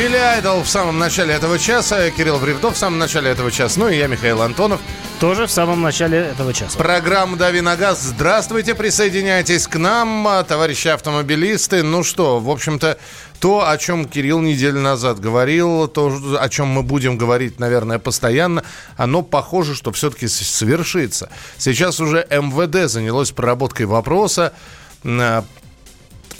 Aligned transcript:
Билли 0.00 0.16
Айдол 0.16 0.62
в 0.62 0.68
самом 0.70 0.98
начале 0.98 1.34
этого 1.34 1.58
часа, 1.58 2.10
Кирилл 2.10 2.38
Бревдов 2.38 2.74
в 2.74 2.78
самом 2.78 2.98
начале 2.98 3.32
этого 3.32 3.50
часа, 3.50 3.78
ну 3.80 3.90
и 3.90 3.98
я, 3.98 4.06
Михаил 4.06 4.40
Антонов. 4.40 4.80
Тоже 5.20 5.46
в 5.46 5.50
самом 5.50 5.82
начале 5.82 6.20
этого 6.20 6.54
часа. 6.54 6.78
Программа 6.78 7.36
«Дави 7.36 7.60
на 7.60 7.76
газ». 7.76 8.00
Здравствуйте, 8.00 8.74
присоединяйтесь 8.74 9.66
к 9.66 9.76
нам, 9.76 10.26
товарищи 10.48 10.88
автомобилисты. 10.88 11.82
Ну 11.82 12.02
что, 12.02 12.40
в 12.40 12.48
общем-то, 12.48 12.96
то, 13.40 13.68
о 13.68 13.76
чем 13.76 14.06
Кирилл 14.06 14.40
неделю 14.40 14.80
назад 14.80 15.20
говорил, 15.20 15.86
то, 15.86 16.38
о 16.40 16.48
чем 16.48 16.68
мы 16.68 16.82
будем 16.82 17.18
говорить, 17.18 17.60
наверное, 17.60 17.98
постоянно, 17.98 18.64
оно 18.96 19.20
похоже, 19.20 19.74
что 19.74 19.92
все-таки 19.92 20.28
свершится. 20.28 21.28
Сейчас 21.58 22.00
уже 22.00 22.26
МВД 22.30 22.90
занялось 22.90 23.32
проработкой 23.32 23.84
вопроса 23.84 24.54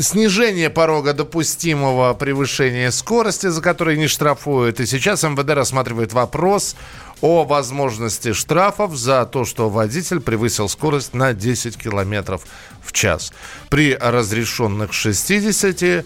снижение 0.00 0.70
порога 0.70 1.12
допустимого 1.12 2.14
превышения 2.14 2.90
скорости, 2.90 3.48
за 3.48 3.60
который 3.60 3.96
не 3.96 4.06
штрафуют. 4.06 4.80
И 4.80 4.86
сейчас 4.86 5.22
МВД 5.22 5.50
рассматривает 5.50 6.12
вопрос 6.12 6.76
о 7.20 7.44
возможности 7.44 8.32
штрафов 8.32 8.96
за 8.96 9.26
то, 9.26 9.44
что 9.44 9.68
водитель 9.68 10.20
превысил 10.20 10.68
скорость 10.68 11.14
на 11.14 11.34
10 11.34 11.76
километров 11.76 12.42
в 12.82 12.92
час. 12.92 13.32
При 13.68 13.94
разрешенных 13.94 14.92
60 14.92 16.04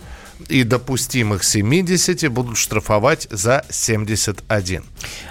и 0.49 0.65
допустимых 0.65 1.45
70 1.45 2.31
будут 2.31 2.57
штрафовать 2.57 3.27
за 3.31 3.65
71. 3.71 4.85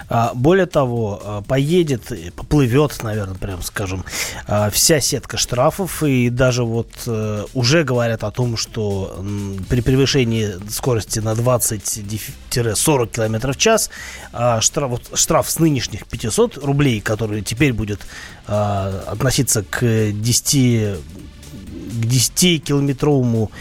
А, 0.10 0.32
более 0.34 0.66
того, 0.66 1.22
а, 1.24 1.42
поедет, 1.42 2.12
поплывет, 2.36 3.02
наверное, 3.04 3.36
прям 3.36 3.62
скажем, 3.62 4.06
а, 4.48 4.70
вся 4.70 5.00
сетка 5.00 5.38
штрафов. 5.38 6.04
И 6.04 6.30
даже 6.30 6.64
вот 6.64 6.92
э, 7.06 7.46
уже 7.54 7.84
говорят 7.84 8.24
о 8.24 8.32
том, 8.32 8.58
что 8.58 9.24
при 9.70 9.82
превышении 9.82 10.54
скорости 10.70 11.20
на 11.20 11.34
20-40 11.34 13.08
км 13.08 13.54
в 13.54 13.58
час 13.58 13.90
штраф, 14.60 15.02
штраф 15.14 15.50
с 15.50 15.60
нынешних 15.60 16.06
500 16.06 16.58
рублей, 16.58 17.02
который 17.02 17.42
теперь 17.42 17.74
будет 17.74 18.02
относиться 18.46 19.64
к 19.64 20.12
10 20.12 20.98
к 21.94 22.06
10-километровому 22.06 23.50
э, 23.50 23.54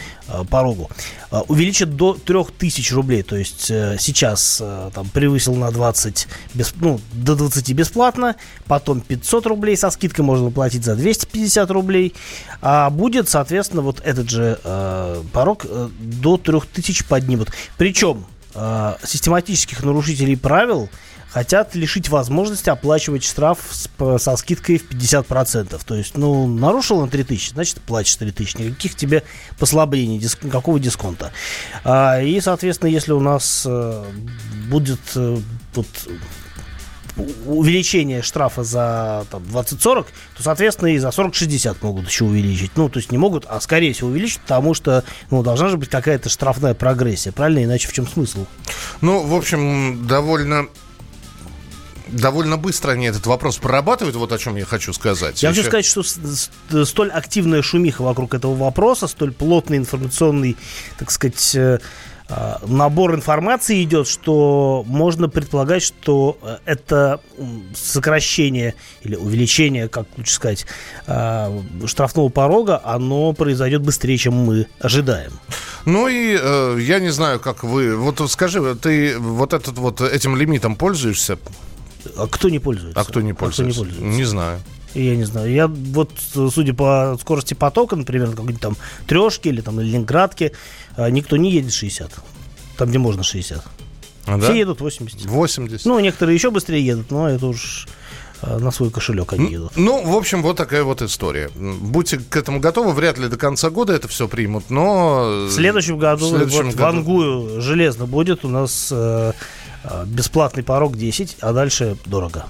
порогу, 0.49 0.89
э, 1.31 1.39
увеличат 1.47 1.95
до 1.95 2.13
3000 2.13 2.93
рублей. 2.93 3.23
То 3.23 3.35
есть 3.35 3.69
э, 3.69 3.97
сейчас 3.99 4.61
там 4.93 5.09
превысил 5.09 5.55
на 5.55 5.71
20, 5.71 6.27
без, 6.53 6.73
ну, 6.75 6.99
до 7.13 7.35
20 7.35 7.73
бесплатно, 7.73 8.35
потом 8.67 9.01
500 9.01 9.45
рублей 9.47 9.77
со 9.77 9.89
скидкой 9.89 10.25
можно 10.25 10.49
платить 10.51 10.83
за 10.83 10.95
250 10.95 11.71
рублей, 11.71 12.13
а 12.61 12.89
будет, 12.89 13.29
соответственно, 13.29 13.81
вот 13.81 14.01
этот 14.03 14.29
же 14.29 14.59
э, 14.63 15.23
порог 15.31 15.65
э, 15.67 15.89
до 15.99 16.37
3000 16.37 17.05
поднимут. 17.05 17.49
Причем 17.77 18.25
э, 18.55 18.95
систематических 19.03 19.83
нарушителей 19.83 20.37
правил 20.37 20.89
хотят 21.33 21.73
лишить 21.73 22.09
возможности 22.09 22.69
оплачивать 22.69 23.23
штраф 23.23 23.59
с, 23.71 23.89
со 24.19 24.37
скидкой 24.37 24.77
в 24.77 24.89
50%. 24.89 25.81
То 25.83 25.95
есть, 25.95 26.15
ну, 26.15 26.47
нарушил 26.47 27.01
на 27.01 27.07
3000, 27.07 27.53
значит, 27.53 27.81
платишь 27.81 28.15
3000. 28.17 28.57
Никаких 28.57 28.95
тебе 28.95 29.23
послаблений, 29.57 30.19
диск, 30.19 30.43
никакого 30.43 30.79
дисконта. 30.79 31.31
А, 31.83 32.21
и, 32.21 32.39
соответственно, 32.39 32.89
если 32.89 33.13
у 33.13 33.19
нас 33.19 33.65
а, 33.65 34.05
будет 34.69 34.99
а, 35.15 35.41
вот, 35.73 35.87
увеличение 37.45 38.21
штрафа 38.21 38.63
за 38.63 39.25
там, 39.31 39.41
20-40, 39.43 40.05
то, 40.37 40.43
соответственно, 40.43 40.89
и 40.89 40.99
за 40.99 41.09
40-60 41.09 41.77
могут 41.81 42.07
еще 42.07 42.25
увеличить. 42.25 42.71
Ну, 42.75 42.89
то 42.89 42.99
есть 42.99 43.11
не 43.11 43.17
могут, 43.17 43.45
а 43.47 43.59
скорее 43.59 43.93
всего 43.93 44.09
увеличить, 44.09 44.41
потому 44.41 44.75
что 44.75 45.03
ну, 45.31 45.41
должна 45.41 45.69
же 45.69 45.77
быть 45.77 45.89
какая-то 45.89 46.29
штрафная 46.29 46.75
прогрессия, 46.75 47.31
правильно? 47.31 47.63
Иначе 47.63 47.87
в 47.87 47.93
чем 47.93 48.07
смысл? 48.07 48.45
Ну, 49.01 49.23
в 49.23 49.33
общем, 49.33 50.05
довольно 50.07 50.67
довольно 52.13 52.57
быстро 52.57 52.91
они 52.91 53.07
этот 53.07 53.25
вопрос 53.25 53.57
прорабатывают, 53.57 54.15
вот 54.15 54.31
о 54.31 54.37
чем 54.37 54.55
я 54.55 54.65
хочу 54.65 54.93
сказать. 54.93 55.41
Я 55.43 55.49
Еще... 55.49 55.63
хочу 55.63 56.03
сказать, 56.03 56.49
что 56.69 56.85
столь 56.85 57.09
активная 57.09 57.61
шумиха 57.61 58.01
вокруг 58.01 58.33
этого 58.33 58.55
вопроса, 58.55 59.07
столь 59.07 59.33
плотный 59.33 59.77
информационный, 59.77 60.55
так 60.97 61.11
сказать, 61.11 61.55
э, 61.55 61.79
э, 62.29 62.55
набор 62.65 63.15
информации 63.15 63.83
идет, 63.83 64.07
что 64.07 64.83
можно 64.87 65.27
предполагать, 65.27 65.81
что 65.83 66.37
э, 66.41 66.57
это 66.65 67.19
сокращение 67.75 68.75
или 69.01 69.15
увеличение, 69.15 69.89
как 69.89 70.05
лучше 70.17 70.33
сказать, 70.33 70.65
штрафного 71.85 72.29
порога, 72.29 72.79
оно 72.83 73.33
произойдет 73.33 73.81
быстрее, 73.81 74.17
чем 74.17 74.33
мы 74.35 74.67
ожидаем. 74.79 75.31
Ну 75.85 76.07
и 76.07 76.33
я 76.81 76.99
не 76.99 77.09
знаю, 77.09 77.39
как 77.39 77.63
вы. 77.63 77.95
Вот 77.97 78.21
скажи, 78.31 78.75
ты 78.75 79.17
вот 79.17 79.53
этот 79.53 79.77
вот 79.77 79.99
этим 80.01 80.35
лимитом 80.35 80.75
пользуешься? 80.75 81.37
А 82.17 82.27
кто 82.27 82.49
не 82.49 82.59
пользуется? 82.59 82.99
А 82.99 83.03
кто 83.03 83.21
не 83.21 83.33
пользуется? 83.33 83.61
А 83.61 83.65
кто 83.73 83.83
не 83.85 83.91
пользуется? 83.91 84.17
Не 84.17 84.23
знаю. 84.23 84.59
Я 84.93 85.15
не 85.15 85.23
знаю. 85.23 85.51
Я 85.51 85.67
вот, 85.67 86.11
судя 86.33 86.73
по 86.73 87.17
скорости 87.19 87.53
потока, 87.53 87.95
например, 87.95 88.29
какой-нибудь 88.29 88.61
там 88.61 88.77
трешки 89.07 89.47
или 89.47 89.61
там 89.61 89.79
Ленинградке, 89.79 90.51
а, 90.95 91.09
никто 91.09 91.37
не 91.37 91.51
едет 91.51 91.73
60. 91.73 92.11
Там, 92.77 92.89
где 92.89 92.99
можно 92.99 93.23
60. 93.23 93.63
А, 94.25 94.37
Все 94.37 94.47
да? 94.47 94.53
едут 94.53 94.81
80. 94.81 95.25
80. 95.25 95.85
Ну, 95.85 95.99
некоторые 95.99 96.35
еще 96.35 96.51
быстрее 96.51 96.85
едут, 96.85 97.09
но 97.09 97.27
это 97.27 97.47
уж 97.47 97.87
а, 98.41 98.59
на 98.59 98.69
свой 98.69 98.91
кошелек 98.91 99.33
они 99.33 99.51
едут. 99.51 99.71
Ну, 99.75 100.03
в 100.05 100.15
общем, 100.15 100.43
вот 100.43 100.57
такая 100.57 100.83
вот 100.83 101.01
история. 101.01 101.49
Будьте 101.55 102.19
к 102.19 102.35
этому 102.35 102.59
готовы. 102.59 102.93
Вряд 102.93 103.17
ли 103.17 103.27
до 103.27 103.37
конца 103.37 103.71
года 103.71 103.93
это 103.93 104.07
все 104.07 104.27
примут, 104.27 104.69
но... 104.69 105.47
В 105.47 105.51
следующем 105.51 105.97
году, 105.97 106.27
в, 106.27 106.29
следующем 106.29 106.65
вот, 106.65 106.75
году... 106.75 106.83
в 106.83 106.85
Ангую 106.85 107.61
железно 107.61 108.05
будет 108.05 108.45
у 108.45 108.49
нас 108.49 108.89
Э, 108.91 109.33
бесплатный 110.05 110.63
порог 110.63 110.97
10, 110.97 111.37
а 111.41 111.53
дальше 111.53 111.97
дорого. 112.05 112.45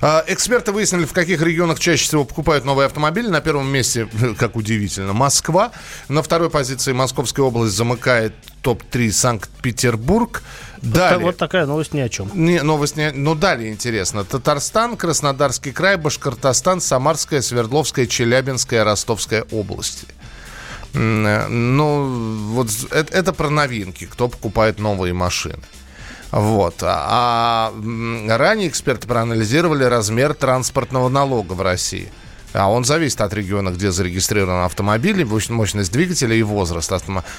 А, 0.00 0.24
эксперты 0.26 0.72
выяснили, 0.72 1.04
в 1.04 1.12
каких 1.12 1.40
регионах 1.40 1.78
чаще 1.78 2.04
всего 2.04 2.24
покупают 2.24 2.64
новые 2.64 2.86
автомобили. 2.86 3.28
На 3.28 3.40
первом 3.40 3.68
месте, 3.68 4.08
как 4.38 4.56
удивительно, 4.56 5.12
Москва. 5.12 5.72
На 6.08 6.22
второй 6.22 6.50
позиции 6.50 6.92
Московская 6.92 7.42
область 7.42 7.74
замыкает 7.74 8.34
топ-3 8.62 9.10
Санкт-Петербург. 9.10 10.42
Далее. 10.82 11.20
Вот 11.20 11.38
такая 11.38 11.64
новость 11.64 11.94
ни 11.94 12.00
о 12.00 12.08
чем. 12.08 12.30
Не, 12.34 12.62
новость 12.62 12.96
не... 12.96 13.10
Ну, 13.12 13.34
далее 13.34 13.70
интересно. 13.70 14.24
Татарстан, 14.24 14.96
Краснодарский 14.96 15.72
край, 15.72 15.96
Башкортостан, 15.96 16.80
Самарская, 16.80 17.40
Свердловская, 17.40 18.06
Челябинская, 18.06 18.84
Ростовская 18.84 19.44
области. 19.50 20.06
Э, 20.92 21.46
ну, 21.48 22.52
вот 22.52 22.68
это, 22.90 23.16
это 23.16 23.32
про 23.32 23.48
новинки, 23.48 24.04
кто 24.06 24.28
покупает 24.28 24.78
новые 24.78 25.14
машины. 25.14 25.62
Вот. 26.34 26.82
А, 26.82 27.72
а 27.72 28.36
ранее 28.36 28.68
эксперты 28.68 29.06
проанализировали 29.06 29.84
размер 29.84 30.34
транспортного 30.34 31.08
налога 31.08 31.52
в 31.52 31.62
России. 31.62 32.10
А 32.52 32.68
он 32.70 32.84
зависит 32.84 33.20
от 33.20 33.32
региона, 33.32 33.70
где 33.70 33.92
зарегистрирован 33.92 34.64
автомобиль, 34.64 35.24
мощность 35.24 35.92
двигателя 35.92 36.34
и 36.34 36.42
возраст. 36.42 36.92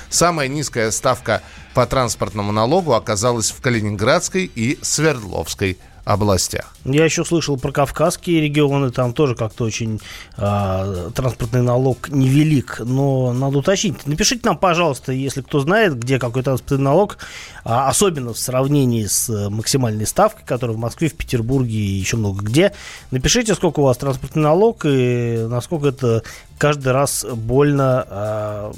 Самая 0.09 0.47
низкая 0.47 0.91
ставка 0.91 1.41
по 1.73 1.85
транспортному 1.85 2.53
налогу 2.53 2.93
оказалась 2.93 3.52
в 3.52 3.61
Калининградской 3.61 4.49
и 4.53 4.79
Свердловской 4.81 5.78
областях. 6.05 6.72
Я 6.85 7.03
еще 7.03 7.25
слышал 7.25 7.57
про 7.57 7.72
кавказские 7.72 8.40
регионы, 8.40 8.91
там 8.91 9.11
тоже 9.11 9.34
как-то 9.34 9.63
очень 9.63 9.99
э, 10.37 11.09
транспортный 11.16 11.63
налог 11.63 12.09
невелик, 12.09 12.79
но 12.79 13.34
надо 13.34 13.57
уточнить. 13.57 14.05
Напишите 14.05 14.41
нам, 14.43 14.57
пожалуйста, 14.57 15.11
если 15.11 15.41
кто 15.41 15.59
знает, 15.59 15.97
где 15.97 16.19
какой 16.19 16.43
транспортный 16.43 16.78
налог, 16.78 17.17
а, 17.63 17.90
особенно 17.90 18.34
в 18.34 18.37
сравнении 18.37 19.07
с 19.07 19.29
э, 19.29 19.49
максимальной 19.49 20.05
ставкой, 20.05 20.46
которая 20.46 20.78
в 20.78 20.79
Москве, 20.79 21.09
в 21.09 21.16
Петербурге 21.16 21.73
и 21.73 21.97
еще 21.97 22.17
много 22.17 22.43
где. 22.43 22.72
Напишите, 23.09 23.55
сколько 23.55 23.79
у 23.79 23.84
вас 23.84 23.97
транспортный 23.97 24.43
налог 24.43 24.85
и 24.85 25.47
насколько 25.49 25.87
это 25.87 26.22
каждый 26.59 26.93
раз 26.93 27.25
больно, 27.25 28.05
э, 28.08 28.73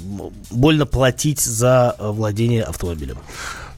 больно 0.50 0.86
платить 0.86 1.40
за 1.40 1.94
владение 1.98 2.62
автомобилем. 2.62 3.18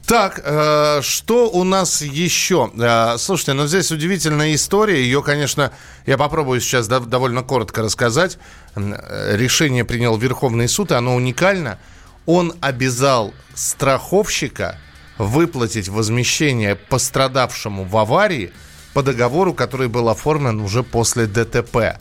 Так, 0.05 0.41
э, 0.43 1.01
что 1.01 1.49
у 1.49 1.63
нас 1.63 2.01
еще? 2.01 2.71
Э, 2.77 3.17
слушайте, 3.17 3.53
ну 3.53 3.67
здесь 3.67 3.91
удивительная 3.91 4.53
история. 4.55 5.01
Ее, 5.01 5.21
конечно, 5.21 5.71
я 6.05 6.17
попробую 6.17 6.59
сейчас 6.59 6.87
да, 6.87 6.99
довольно 6.99 7.43
коротко 7.43 7.81
рассказать. 7.81 8.37
Решение 8.75 9.85
принял 9.85 10.17
Верховный 10.17 10.67
суд, 10.67 10.91
и 10.91 10.95
оно 10.95 11.15
уникально. 11.15 11.77
он 12.25 12.53
обязал 12.61 13.33
страховщика 13.53 14.77
выплатить 15.17 15.87
возмещение 15.87 16.75
пострадавшему 16.75 17.83
в 17.83 17.95
аварии 17.97 18.51
по 18.93 19.03
договору, 19.03 19.53
который 19.53 19.87
был 19.87 20.09
оформлен 20.09 20.59
уже 20.59 20.83
после 20.83 21.25
ДТП. 21.25 21.97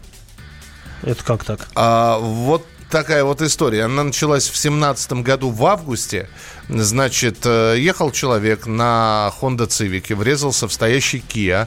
Это 1.03 1.25
как 1.25 1.44
так? 1.44 1.69
А, 1.75 2.19
вот 2.19 2.67
такая 2.91 3.25
вот 3.25 3.41
история. 3.41 3.85
Она 3.85 4.05
началась 4.05 4.49
в 4.49 4.57
семнадцатом 4.57 5.23
году 5.23 5.51
в 5.51 5.65
августе. 5.65 6.29
Значит, 6.69 7.39
э, 7.45 7.77
ехал 7.79 8.11
человек 8.11 8.67
на 8.67 9.33
Honda 9.41 9.69
Civic, 9.69 10.15
врезался 10.15 10.69
в 10.69 10.73
стоящий 10.73 11.23
Kia, 11.27 11.67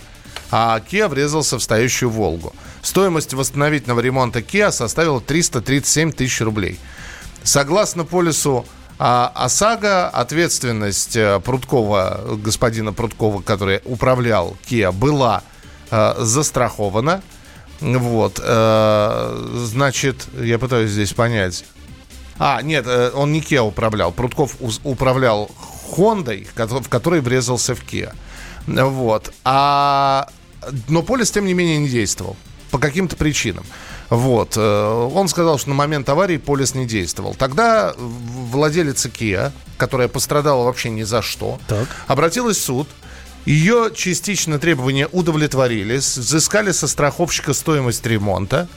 а 0.51 0.79
Kia 0.79 1.07
врезался 1.07 1.57
в 1.57 1.63
стоящую 1.63 2.09
Волгу. 2.11 2.53
Стоимость 2.81 3.33
восстановительного 3.33 4.01
ремонта 4.01 4.39
Kia 4.39 4.71
составила 4.71 5.21
337 5.21 6.11
тысяч 6.11 6.41
рублей. 6.41 6.79
Согласно 7.43 8.05
полису 8.05 8.65
а 8.99 9.31
ОСАГО, 9.35 10.09
ответственность 10.09 11.15
э, 11.15 11.39
Прудкова, 11.39 12.37
господина 12.37 12.93
Прудкова, 12.93 13.41
который 13.41 13.81
управлял 13.85 14.55
Kia, 14.69 14.91
была 14.91 15.41
э, 15.89 16.15
застрахована. 16.19 17.23
Вот, 17.83 18.39
э, 18.41 19.57
значит, 19.65 20.27
я 20.39 20.57
пытаюсь 20.57 20.91
здесь 20.91 21.11
понять. 21.11 21.65
А, 22.39 22.61
нет, 22.61 22.85
э, 22.87 23.11
он 23.13 23.33
не 23.33 23.41
Kia 23.41 23.59
управлял. 23.59 24.13
Прудков 24.13 24.55
управлял 24.83 25.51
Хондой, 25.91 26.47
в 26.55 26.89
которой 26.89 27.19
врезался 27.19 27.75
в 27.75 27.83
Kia. 27.83 28.13
Вот. 28.67 29.33
А, 29.43 30.29
но 30.87 31.03
полис, 31.03 31.31
тем 31.31 31.45
не 31.45 31.53
менее, 31.53 31.77
не 31.77 31.89
действовал. 31.89 32.37
По 32.71 32.79
каким-то 32.79 33.17
причинам. 33.17 33.65
Вот. 34.09 34.53
Э, 34.55 35.09
он 35.13 35.27
сказал, 35.27 35.57
что 35.57 35.69
на 35.69 35.75
момент 35.75 36.07
аварии 36.07 36.37
полис 36.37 36.75
не 36.75 36.85
действовал. 36.85 37.35
Тогда 37.35 37.93
владелица 37.97 39.09
Kia, 39.09 39.51
которая 39.77 40.07
пострадала 40.07 40.63
вообще 40.63 40.89
ни 40.89 41.03
за 41.03 41.21
что, 41.21 41.59
так. 41.67 41.87
обратилась 42.07 42.57
в 42.57 42.63
суд 42.63 42.87
ее 43.45 43.91
частично 43.93 44.57
требования 44.59 45.07
удовлетворили, 45.11 45.97
взыскали 45.97 46.71
со 46.71 46.87
страховщика 46.87 47.53
стоимость 47.53 48.05
ремонта. 48.05 48.67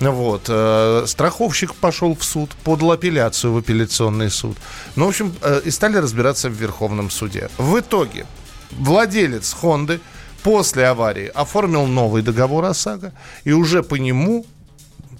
Вот. 0.00 0.46
Э, 0.48 1.04
страховщик 1.06 1.74
пошел 1.74 2.14
в 2.14 2.24
суд, 2.24 2.50
подал 2.64 2.92
апелляцию 2.92 3.52
в 3.52 3.58
апелляционный 3.58 4.30
суд. 4.30 4.56
Ну, 4.96 5.06
в 5.06 5.08
общем, 5.08 5.34
э, 5.42 5.62
и 5.64 5.70
стали 5.70 5.96
разбираться 5.96 6.48
в 6.48 6.54
Верховном 6.54 7.10
суде. 7.10 7.50
В 7.58 7.78
итоге 7.78 8.26
владелец 8.70 9.52
Хонды 9.52 10.00
после 10.42 10.86
аварии 10.86 11.26
оформил 11.26 11.86
новый 11.86 12.22
договор 12.22 12.64
ОСАГО, 12.64 13.12
и 13.44 13.52
уже 13.52 13.82
по 13.82 13.96
нему 13.96 14.46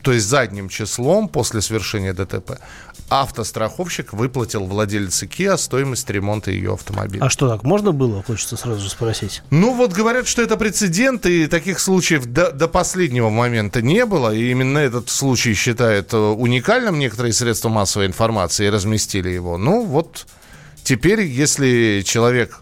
то 0.02 0.12
есть 0.12 0.26
задним 0.26 0.69
числом 0.69 1.29
после 1.29 1.61
совершения 1.61 2.12
ДТП, 2.12 2.58
автостраховщик 3.08 4.12
выплатил 4.12 4.64
владельце 4.64 5.26
Kia 5.26 5.56
стоимость 5.56 6.08
ремонта 6.08 6.50
ее 6.50 6.75
автомобиля. 6.75 7.25
А 7.25 7.31
что 7.31 7.49
так, 7.49 7.64
можно 7.64 7.93
было, 7.93 8.23
хочется 8.23 8.56
сразу 8.56 8.81
же 8.81 8.88
спросить? 8.88 9.43
Ну 9.50 9.75
вот 9.75 9.93
говорят, 9.93 10.26
что 10.26 10.43
это 10.43 10.56
прецедент, 10.56 11.26
и 11.26 11.47
таких 11.47 11.81
случаев 11.81 12.26
до, 12.26 12.52
до 12.52 12.69
последнего 12.69 13.31
момента 13.31 13.82
не 13.82 14.06
было, 14.06 14.35
и 14.35 14.50
именно 14.50 14.79
этот 14.79 15.11
случай 15.11 15.55
считают 15.55 16.12
э, 16.14 16.17
уникальным 16.17 16.99
некоторые 16.99 17.32
средства 17.32 17.69
массовой 17.69 18.06
информации 18.06 18.67
и 18.67 18.70
разместили 18.70 19.29
его. 19.29 19.58
Ну 19.58 19.85
вот 19.85 20.26
теперь, 20.85 21.23
если 21.23 22.03
человек 22.06 22.61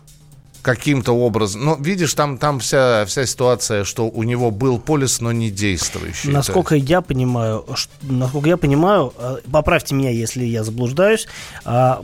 каким-то 0.62 1.12
образом. 1.12 1.64
Но 1.64 1.76
видишь, 1.80 2.14
там, 2.14 2.38
там 2.38 2.58
вся, 2.58 3.04
вся 3.06 3.26
ситуация, 3.26 3.84
что 3.84 4.08
у 4.08 4.22
него 4.22 4.50
был 4.50 4.78
полис, 4.78 5.20
но 5.20 5.32
не 5.32 5.50
действующий. 5.50 6.30
Насколько 6.30 6.74
я 6.74 7.00
понимаю, 7.00 7.64
насколько 8.02 8.48
я 8.48 8.56
понимаю, 8.56 9.12
э, 9.18 9.38
поправьте 9.50 9.94
меня, 9.94 10.10
если 10.10 10.44
я 10.44 10.64
заблуждаюсь, 10.64 11.26
а, 11.64 12.02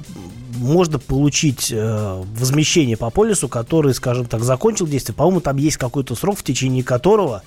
можно 0.57 0.99
получить 0.99 1.71
э, 1.73 2.23
возмещение 2.39 2.97
по 2.97 3.11
полису, 3.11 3.49
который, 3.49 3.95
скажем 3.95 4.27
так, 4.27 4.43
закончил 4.43 4.87
действие. 4.87 5.15
По-моему, 5.15 5.41
там 5.41 5.57
есть 5.57 5.77
какой-то 5.77 6.15
срок, 6.15 6.39
в 6.39 6.43
течение 6.43 6.85
которого 6.85 7.43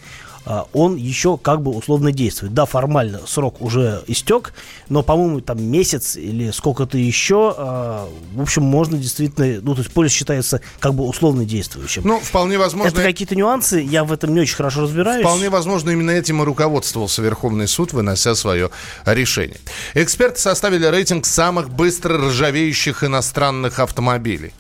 он 0.71 0.95
еще 0.95 1.38
как 1.38 1.61
бы 1.61 1.71
условно 1.71 2.11
действует. 2.11 2.53
Да, 2.53 2.65
формально 2.65 3.19
срок 3.27 3.61
уже 3.61 4.01
истек, 4.07 4.53
но, 4.88 5.03
по-моему, 5.03 5.41
там 5.41 5.61
месяц 5.61 6.15
или 6.15 6.51
сколько-то 6.51 6.97
еще, 6.97 7.53
а, 7.57 8.09
в 8.33 8.41
общем, 8.41 8.63
можно 8.63 8.97
действительно, 8.97 9.59
ну, 9.61 9.75
то 9.75 9.81
есть 9.81 9.91
полис 9.91 10.11
считается 10.11 10.61
как 10.79 10.94
бы 10.94 11.03
условно 11.05 11.44
действующим. 11.44 12.03
Ну, 12.05 12.19
вполне 12.19 12.57
возможно... 12.57 12.89
Это 12.89 13.03
какие-то 13.03 13.35
нюансы, 13.35 13.79
я 13.79 14.05
в 14.05 14.11
этом 14.13 14.33
не 14.33 14.39
очень 14.39 14.55
хорошо 14.55 14.81
разбираюсь. 14.81 15.21
Вполне 15.21 15.49
возможно, 15.49 15.89
именно 15.89 16.11
этим 16.11 16.41
и 16.41 16.45
руководствовался 16.45 17.21
Верховный 17.21 17.67
суд, 17.67 17.91
вынося 17.91 18.33
свое 18.33 18.69
решение. 19.05 19.59
Эксперты 19.95 20.39
составили 20.39 20.85
рейтинг 20.85 21.25
самых 21.25 21.69
быстро 21.69 22.17
ржавеющих 22.29 23.03
иностранных 23.03 23.79
автомобилей. 23.79 24.53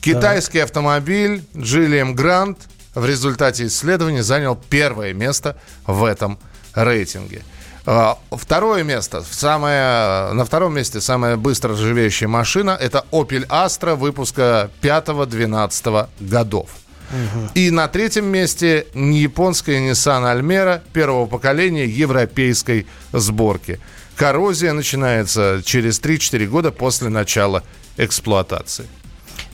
Китайский 0.00 0.58
так. 0.58 0.66
автомобиль 0.66 1.44
Джиллием 1.56 2.14
Грант– 2.14 2.58
в 2.96 3.04
результате 3.04 3.66
исследования 3.66 4.22
занял 4.22 4.56
первое 4.56 5.12
место 5.12 5.56
в 5.86 6.02
этом 6.02 6.38
рейтинге. 6.74 7.42
А, 7.84 8.18
второе 8.32 8.82
место, 8.82 9.22
самое, 9.22 10.32
на 10.32 10.44
втором 10.44 10.74
месте 10.74 11.00
самая 11.00 11.36
быстро 11.36 11.74
живеющая 11.74 12.26
машина– 12.26 12.76
это 12.80 13.04
Opel 13.12 13.46
Astra 13.46 13.94
выпуска 13.94 14.70
5-12 14.82 16.08
годов. 16.18 16.70
Угу. 17.10 17.50
И 17.54 17.70
на 17.70 17.86
третьем 17.86 18.26
месте 18.26 18.86
японская 18.94 19.78
Nissan 19.78 20.24
Almera 20.24 20.80
первого 20.92 21.26
поколения 21.26 21.84
европейской 21.84 22.86
сборки. 23.12 23.78
Коррозия 24.16 24.72
начинается 24.72 25.62
через 25.64 26.00
3-4 26.00 26.46
года 26.46 26.72
после 26.72 27.10
начала 27.10 27.62
эксплуатации. 27.98 28.86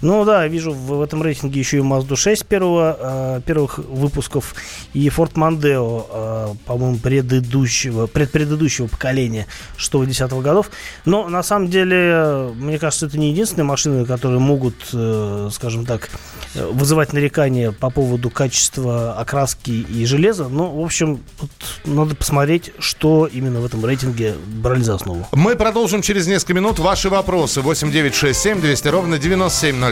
Ну 0.02 0.25
да, 0.25 0.49
вижу 0.49 0.72
в, 0.72 0.99
в 0.99 1.00
этом 1.00 1.22
рейтинге 1.22 1.60
еще 1.60 1.78
и 1.78 1.81
Mazda 1.81 2.16
6 2.16 2.44
первого, 2.46 2.96
э, 2.99 3.40
первых 3.46 3.78
выпусков 3.78 4.54
и 4.94 5.06
Ford 5.06 5.34
Mondeo, 5.34 6.06
э, 6.10 6.54
по-моему, 6.66 6.99
предыдущего, 6.99 8.08
предпредыдущего 8.08 8.88
поколения 8.88 9.46
6-10 9.78 10.43
годов. 10.43 10.70
Но 11.04 11.28
на 11.28 11.44
самом 11.44 11.69
деле, 11.69 12.50
мне 12.56 12.81
кажется, 12.81 13.06
это 13.06 13.16
не 13.16 13.31
единственные 13.31 13.64
машины, 13.64 14.04
которые 14.04 14.40
могут, 14.40 14.75
э, 14.93 15.50
скажем 15.52 15.87
так, 15.87 16.10
вызывать 16.54 17.12
нарекания 17.12 17.70
по 17.70 17.88
поводу 17.88 18.28
качества 18.28 19.12
окраски 19.12 19.70
и 19.70 20.04
железа. 20.04 20.49
Но, 20.49 20.70
в 20.70 20.84
общем, 20.84 21.20
тут 21.38 21.50
надо 21.84 22.16
посмотреть, 22.16 22.72
что 22.81 23.28
именно 23.32 23.60
в 23.60 23.64
этом 23.64 23.84
рейтинге 23.87 24.34
брали 24.46 24.82
за 24.82 24.96
основу. 24.96 25.28
Мы 25.31 25.54
продолжим 25.54 26.02
через 26.02 26.26
несколько 26.26 26.54
минут. 26.54 26.81
Ваши 26.81 27.08
вопросы 27.08 27.60
8967 27.60 28.60
200 28.60 28.88
ровно 28.88 29.19
9702. 29.19 29.91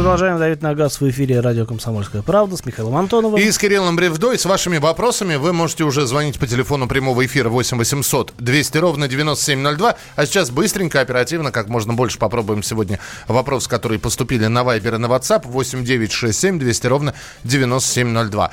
Продолжаем 0.00 0.38
давить 0.38 0.62
на 0.62 0.74
газ 0.74 0.98
в 0.98 1.10
эфире 1.10 1.40
радио 1.40 1.66
«Комсомольская 1.66 2.22
правда» 2.22 2.56
с 2.56 2.64
Михаилом 2.64 2.96
Антоновым. 2.96 3.38
И 3.38 3.50
с 3.50 3.58
Кириллом 3.58 3.96
Бревдой. 3.96 4.38
С 4.38 4.46
вашими 4.46 4.78
вопросами 4.78 5.34
вы 5.34 5.52
можете 5.52 5.84
уже 5.84 6.06
звонить 6.06 6.38
по 6.38 6.46
телефону 6.46 6.88
прямого 6.88 7.26
эфира 7.26 7.50
8 7.50 7.76
800 7.76 8.32
200 8.38 8.78
ровно 8.78 9.08
9702. 9.08 9.96
А 10.16 10.24
сейчас 10.24 10.50
быстренько, 10.50 11.02
оперативно, 11.02 11.52
как 11.52 11.68
можно 11.68 11.92
больше 11.92 12.18
попробуем 12.18 12.62
сегодня 12.62 12.98
вопросы, 13.28 13.68
которые 13.68 13.98
поступили 13.98 14.46
на 14.46 14.64
Вайбер 14.64 14.94
и 14.94 14.98
на 14.98 15.04
WhatsApp 15.04 15.42
8 15.46 15.84
9 15.84 16.10
6 16.10 16.40
7 16.40 16.58
200 16.58 16.86
ровно 16.86 17.14
9702. 17.44 18.52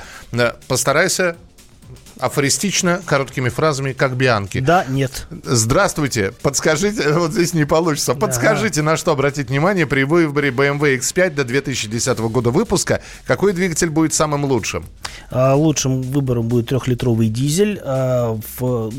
Постарайся 0.68 1.36
афористично, 2.18 3.00
короткими 3.04 3.48
фразами, 3.48 3.92
как 3.92 4.16
Бианки. 4.16 4.60
Да, 4.60 4.84
нет. 4.88 5.26
Здравствуйте. 5.44 6.32
Подскажите, 6.42 7.12
вот 7.12 7.32
здесь 7.32 7.54
не 7.54 7.64
получится. 7.64 8.14
Подскажите, 8.14 8.82
на 8.82 8.96
что 8.96 9.12
обратить 9.12 9.48
внимание 9.48 9.86
при 9.86 10.02
выборе 10.02 10.50
BMW 10.50 10.98
X5 10.98 11.30
до 11.30 11.44
2010 11.44 12.18
года 12.18 12.50
выпуска. 12.50 13.02
Какой 13.26 13.52
двигатель 13.52 13.90
будет 13.90 14.14
самым 14.14 14.44
лучшим? 14.44 14.84
А, 15.30 15.54
лучшим 15.54 16.02
выбором 16.02 16.48
будет 16.48 16.68
трехлитровый 16.68 17.28
дизель. 17.28 17.80
А, 17.84 18.38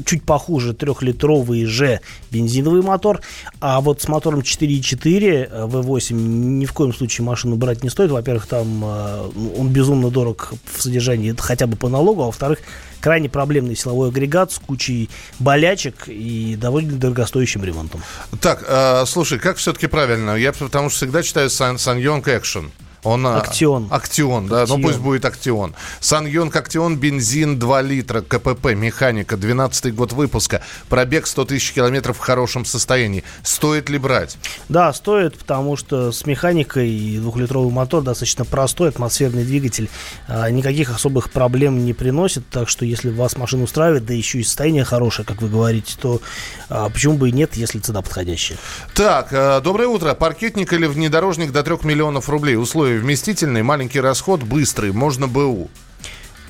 чуть 0.05 0.23
похуже 0.23 0.73
трехлитровый 0.73 1.65
же 1.65 2.01
бензиновый 2.31 2.81
мотор. 2.81 3.21
А 3.59 3.81
вот 3.81 4.01
с 4.01 4.07
мотором 4.07 4.39
4.4 4.41 5.67
V8 5.67 6.13
ни 6.13 6.65
в 6.65 6.73
коем 6.73 6.93
случае 6.93 7.25
машину 7.25 7.55
брать 7.55 7.83
не 7.83 7.89
стоит. 7.89 8.11
Во-первых, 8.11 8.47
там 8.47 8.81
а, 8.83 9.29
он 9.57 9.69
безумно 9.69 10.09
дорог 10.09 10.53
в 10.73 10.81
содержании 10.81 11.35
хотя 11.38 11.67
бы 11.67 11.75
по 11.75 11.89
налогу. 11.89 12.23
А 12.23 12.25
во-вторых, 12.27 12.59
крайне 13.00 13.29
проблемный 13.29 13.75
силовой 13.75 14.10
агрегат 14.10 14.51
с 14.51 14.60
кучей 14.60 15.10
болячек 15.39 16.08
и 16.08 16.56
довольно 16.56 16.98
дорогостоящим 16.98 17.63
ремонтом. 17.63 18.03
Так, 18.41 18.63
э, 18.68 19.06
слушай, 19.06 19.39
как 19.39 19.58
все-таки 19.58 19.88
правильно? 19.88 20.36
Я 20.36 20.53
потому 20.53 20.89
что 20.89 20.98
всегда 20.98 21.24
читаю 21.24 21.50
Sanyong 21.50 22.24
Action. 22.24 22.72
Он, 23.03 23.25
Актион. 23.25 23.88
Актион, 23.89 24.48
да, 24.48 24.65
ну 24.68 24.82
пусть 24.82 25.00
будет 25.00 25.25
Актион. 25.25 25.74
Сан 26.00 26.25
Йонг 26.25 26.56
Актион, 26.56 26.98
бензин 26.98 27.58
2 27.58 27.82
литра, 27.82 28.22
КПП, 28.22 28.74
механика, 28.75 29.38
12 29.38 29.94
год 29.96 30.13
выпуска, 30.13 30.62
пробег 30.89 31.27
100 31.27 31.46
тысяч 31.46 31.72
километров 31.72 32.18
в 32.18 32.20
хорошем 32.20 32.65
состоянии. 32.65 33.24
Стоит 33.44 33.89
ли 33.89 33.98
брать? 33.98 34.38
Да, 34.68 34.91
стоит, 34.94 35.38
потому 35.38 35.77
что 35.77 36.12
с 36.12 36.25
механикой 36.25 37.18
двухлитровый 37.18 37.72
мотор 37.72 38.03
достаточно 38.03 38.44
простой, 38.46 38.89
атмосферный 38.89 39.46
двигатель, 39.46 39.89
а, 40.27 40.50
никаких 40.50 40.94
особых 40.94 41.32
проблем 41.32 41.86
не 41.86 41.94
приносит, 41.94 42.48
так 42.50 42.68
что 42.68 42.86
если 42.86 43.10
вас 43.10 43.38
машина 43.38 43.63
устраивает, 43.63 44.06
да 44.06 44.13
еще 44.13 44.39
и 44.39 44.44
состояние 44.44 44.84
хорошее, 44.84 45.25
как 45.25 45.41
вы 45.41 45.50
говорите, 45.50 45.96
то 46.00 46.22
а, 46.70 46.89
почему 46.89 47.18
бы 47.18 47.29
и 47.29 47.32
нет, 47.32 47.56
если 47.56 47.79
цена 47.79 48.01
подходящая. 48.01 48.58
Так, 48.94 49.29
э, 49.32 49.62
доброе 49.62 49.88
утро. 49.88 50.13
Паркетник 50.13 50.74
или 50.74 50.86
внедорожник 50.86 51.51
до 51.51 51.63
3 51.63 51.77
миллионов 51.84 52.29
рублей? 52.29 52.56
Условия 52.56 52.88
вместительный, 52.98 53.62
маленький 53.62 54.00
расход, 54.00 54.43
быстрый, 54.43 54.91
можно 54.91 55.27
БУ. 55.27 55.69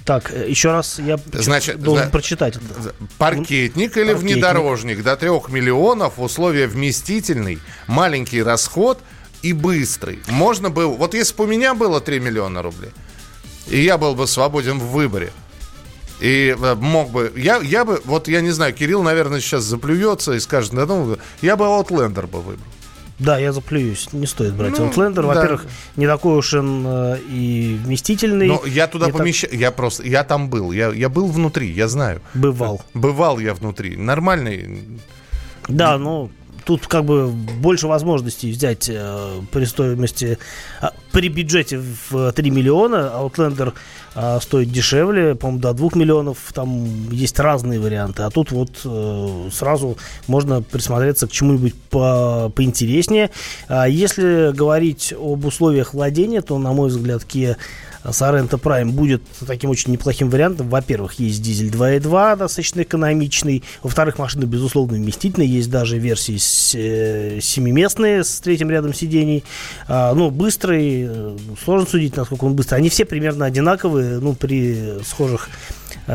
Так, 0.06 0.32
э, 0.32 0.50
еще 0.50 0.72
раз 0.72 0.98
я 0.98 1.20
Значит, 1.34 1.80
должен 1.80 2.06
за... 2.06 2.12
прочитать. 2.12 2.56
Паркетник 3.18 3.96
или 3.96 4.14
Паркетник. 4.14 4.18
внедорожник 4.18 5.04
до 5.04 5.16
3 5.16 5.30
миллионов, 5.50 6.14
условия 6.18 6.66
вместительный, 6.66 7.60
маленький 7.86 8.42
расход 8.42 9.00
и 9.44 9.54
быстрый. 9.54 10.20
Можно 10.28 10.72
было... 10.72 10.88
Вот 10.88 11.14
если 11.14 11.36
бы 11.36 11.44
у 11.44 11.48
меня 11.48 11.76
было 11.76 12.02
3 12.02 12.20
миллиона 12.20 12.62
рублей, 12.64 12.92
и 13.68 13.82
я 13.82 14.00
был 14.00 14.16
бы 14.16 14.26
свободен 14.26 14.80
в 14.80 14.88
выборе, 14.88 15.32
и 16.20 16.56
э, 16.60 16.76
мог 16.76 17.12
бы... 17.12 17.32
Я, 17.36 17.58
я 17.58 17.86
бы... 17.86 18.02
Вот 18.06 18.28
я 18.28 18.42
не 18.42 18.52
знаю, 18.52 18.74
Кирилл, 18.74 19.04
наверное, 19.04 19.40
сейчас 19.40 19.64
заплюется 19.64 20.34
и 20.34 20.40
скажет, 20.40 20.72
да 20.72 20.86
ну, 20.86 21.18
я 21.42 21.56
бы 21.56 21.66
Outlander 21.66 22.26
бы 22.26 22.42
выбрал. 22.42 22.66
Да, 23.20 23.38
я 23.38 23.52
заплююсь. 23.52 24.12
Не 24.14 24.26
стоит 24.26 24.54
брать 24.54 24.80
ну, 24.80 24.88
Outlander. 24.88 25.22
Во-первых, 25.22 25.64
да. 25.64 25.70
не 25.98 26.08
такой 26.08 26.38
уж 26.38 26.54
он 26.54 26.86
э, 26.88 27.18
и 27.30 27.78
вместительный. 27.84 28.48
Но 28.48 28.66
я 28.66 28.88
туда 28.88 29.10
помещаю. 29.10 29.52
Так... 29.52 29.60
Я 29.60 29.72
просто. 29.72 30.04
Я 30.08 30.24
там 30.24 30.50
был. 30.50 30.72
Я, 30.72 30.90
я 30.90 31.10
был 31.10 31.28
внутри, 31.28 31.70
я 31.70 31.90
знаю. 31.90 32.22
Бывал. 32.34 32.82
Бывал 32.94 33.40
я 33.40 33.54
внутри. 33.54 33.98
Нормальный. 33.98 35.00
Да, 35.68 35.98
ну 35.98 36.32
тут 36.70 36.88
как 36.88 37.04
бы 37.04 37.28
больше 37.28 37.88
возможностей 37.88 38.52
взять 38.52 38.90
э, 38.90 39.42
при 39.52 39.66
стоимости, 39.66 40.38
э, 40.82 40.88
при 41.20 41.28
бюджете 41.28 41.82
в 42.10 42.32
3 42.32 42.50
миллиона. 42.50 43.12
Outlander 43.14 43.74
э, 44.16 44.40
стоит 44.42 44.72
дешевле, 44.72 45.36
по-моему, 45.36 45.60
до 45.62 45.74
2 45.74 45.90
миллионов. 45.96 46.38
Там 46.54 47.12
есть 47.12 47.38
разные 47.40 47.78
варианты. 47.78 48.24
А 48.24 48.30
тут 48.30 48.52
вот 48.52 48.70
э, 48.86 49.50
сразу 49.52 49.98
можно 50.28 50.62
присмотреться 50.62 51.28
к 51.28 51.32
чему-нибудь 51.32 51.76
по, 51.90 52.50
поинтереснее. 52.56 53.32
А 53.68 53.90
если 53.90 54.54
говорить 54.56 55.14
об 55.14 55.44
условиях 55.44 55.94
владения, 55.94 56.42
то, 56.42 56.58
на 56.58 56.72
мой 56.72 56.88
взгляд, 56.88 57.24
Kia 57.24 57.58
Sorento 58.04 58.60
Prime 58.60 58.92
будет 58.92 59.22
таким 59.46 59.70
очень 59.70 59.92
неплохим 59.92 60.30
вариантом. 60.30 60.70
Во-первых, 60.70 61.14
есть 61.20 61.42
дизель 61.42 61.70
2.2, 61.70 62.38
достаточно 62.38 62.82
экономичный. 62.82 63.64
Во-вторых, 63.84 64.18
машина, 64.18 64.46
безусловно, 64.46 64.98
вместительная. 64.98 65.48
Есть 65.48 65.70
даже 65.70 65.98
версии 65.98 66.38
э, 66.76 67.40
семиместные 67.42 68.24
с 68.24 68.40
третьим 68.40 68.70
рядом 68.70 68.94
сидений. 68.94 69.44
А, 69.88 70.14
ну, 70.14 70.32
быстрый, 70.32 71.08
э, 71.08 71.38
сложно 71.64 71.88
судить, 71.88 72.16
насколько 72.16 72.46
он 72.46 72.56
быстрый. 72.56 72.76
Они 72.76 72.90
все 72.90 73.06
примерно 73.06 73.46
одинаковые, 73.46 74.20
ну, 74.20 74.34
при 74.34 75.00
схожих 75.04 75.50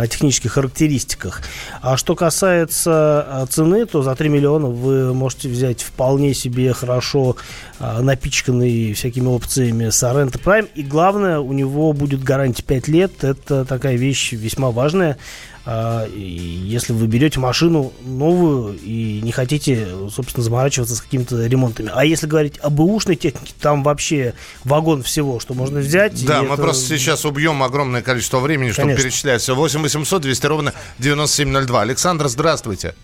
технических 0.08 0.52
характеристиках. 0.52 1.42
А 1.80 1.96
что 1.96 2.14
касается 2.14 3.26
э, 3.28 3.46
цены, 3.50 3.86
то 3.86 4.02
за 4.02 4.14
3 4.14 4.28
миллиона 4.28 4.68
вы 4.68 5.14
можете 5.14 5.48
взять 5.48 5.82
вполне 5.82 6.34
себе 6.34 6.72
хорошо 6.72 7.36
э, 7.78 8.00
напичканный 8.00 8.92
всякими 8.94 9.26
опциями 9.26 9.86
Sorento 9.86 10.40
Prime. 10.42 10.68
И 10.74 10.82
главное, 10.82 11.40
у 11.40 11.52
него 11.52 11.92
будет 11.92 12.22
гарантия 12.22 12.62
5 12.62 12.88
лет. 12.88 13.24
Это 13.24 13.64
такая 13.64 13.96
вещь 13.96 14.32
весьма 14.32 14.70
важная. 14.70 15.18
А, 15.66 16.06
если 16.06 16.92
вы 16.92 17.06
берете 17.06 17.40
машину 17.40 17.92
новую 18.04 18.76
и 18.76 19.20
не 19.22 19.32
хотите, 19.32 19.88
собственно, 20.10 20.44
заморачиваться 20.44 20.94
с 20.94 21.00
какими-то 21.00 21.46
ремонтами. 21.46 21.90
А 21.94 22.04
если 22.04 22.26
говорить 22.26 22.58
об 22.58 22.74
бэушной 22.74 23.16
технике, 23.16 23.54
там 23.60 23.82
вообще 23.82 24.34
вагон 24.64 25.02
всего, 25.02 25.40
что 25.40 25.54
можно 25.54 25.80
взять. 25.80 26.24
Да, 26.26 26.42
мы 26.42 26.54
это... 26.54 26.62
просто 26.62 26.98
сейчас 26.98 27.24
убьем 27.24 27.62
огромное 27.62 28.02
количество 28.02 28.40
времени, 28.40 28.72
чтобы 28.72 28.88
Конечно. 28.88 29.04
перечислять 29.04 29.40
все. 29.40 29.54
8 29.54 29.80
800 29.80 30.22
200 30.22 30.46
ровно 30.46 30.72
9702. 30.98 31.80
Александр, 31.80 32.28
здравствуйте. 32.28 32.94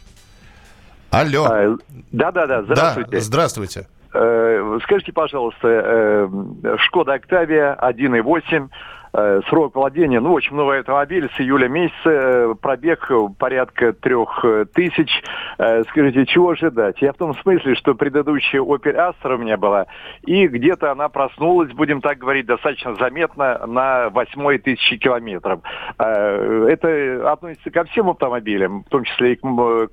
Алло. 1.11 1.47
А, 1.47 1.77
да-да-да, 2.13 2.63
здравствуйте. 2.63 3.11
Да, 3.11 3.21
здравствуйте. 3.21 3.89
Э, 4.13 4.79
скажите, 4.83 5.13
пожалуйста, 5.13 5.67
э, 5.67 6.77
Шкода 6.79 7.15
Октавия 7.15 7.75
1.8 7.81 8.69
Э, 8.69 8.69
срок 9.13 9.75
владения, 9.75 10.21
ну, 10.21 10.33
очень 10.33 10.55
новый 10.55 10.81
автомобиль 10.81 11.29
с 11.37 11.41
июля 11.41 11.69
месяца, 11.69 11.97
э, 12.05 12.55
пробег 12.61 13.11
порядка 13.39 13.93
трех 13.93 14.45
э, 14.45 14.67
тысяч. 14.73 15.11
Скажите, 15.91 16.27
чего 16.27 16.51
ожидать? 16.51 17.01
Я 17.01 17.13
в 17.13 17.17
том 17.17 17.35
смысле, 17.43 17.75
что 17.75 17.95
предыдущая 17.95 18.61
Opel 18.61 18.97
Astra 18.97 19.35
у 19.35 19.39
меня 19.39 19.57
была, 19.57 19.87
и 20.23 20.47
где-то 20.47 20.93
она 20.93 21.09
проснулась, 21.09 21.73
будем 21.73 22.01
так 22.01 22.19
говорить, 22.19 22.47
достаточно 22.47 22.95
заметно 22.97 23.67
на 23.67 24.11
восьмой 24.11 24.59
тысячи 24.59 24.97
километров. 24.97 25.61
Это 25.99 27.33
относится 27.33 27.71
ко 27.71 27.85
всем 27.85 28.11
автомобилям, 28.11 28.85
в 28.85 28.89
том 28.89 29.05
числе 29.05 29.35
и 29.35 29.37
к, 29.37 29.89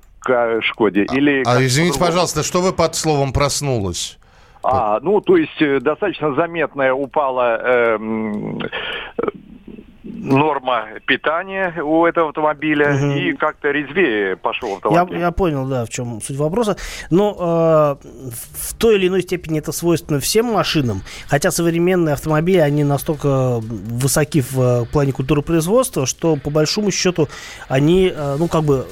Шкоде? 0.62 1.06
Или 1.12 1.42
а, 1.46 1.56
а 1.56 1.62
извините, 1.62 1.98
пожалуйста, 1.98 2.42
что 2.42 2.60
вы 2.60 2.72
под 2.72 2.94
словом 2.94 3.32
«проснулась»? 3.32 4.18
А, 4.62 5.00
ну, 5.00 5.20
то 5.20 5.36
есть 5.36 5.60
э, 5.60 5.80
достаточно 5.80 6.34
заметная 6.34 6.92
упала 6.92 7.60
э, 7.62 7.98
норма 10.18 10.86
питания 11.06 11.72
у 11.82 12.04
этого 12.04 12.28
автомобиля 12.28 12.94
угу. 12.94 13.12
и 13.12 13.32
как-то 13.34 13.70
резвее 13.70 14.36
пошел 14.36 14.74
автомобиль. 14.74 15.18
Я, 15.18 15.26
я 15.26 15.30
понял, 15.30 15.66
да, 15.66 15.84
в 15.84 15.88
чем 15.88 16.20
суть 16.20 16.36
вопроса. 16.36 16.76
Но 17.10 17.98
э, 18.02 18.08
в 18.54 18.74
той 18.74 18.96
или 18.96 19.08
иной 19.08 19.22
степени 19.22 19.58
это 19.58 19.72
свойственно 19.72 20.20
всем 20.20 20.46
машинам, 20.46 21.02
хотя 21.28 21.50
современные 21.50 22.14
автомобили, 22.14 22.58
они 22.58 22.84
настолько 22.84 23.58
высоки 23.60 24.42
в 24.50 24.86
плане 24.92 25.12
культуры 25.12 25.42
производства, 25.42 26.06
что 26.06 26.36
по 26.36 26.50
большому 26.50 26.90
счету 26.90 27.28
они, 27.68 28.12
э, 28.14 28.36
ну, 28.38 28.48
как 28.48 28.64
бы 28.64 28.86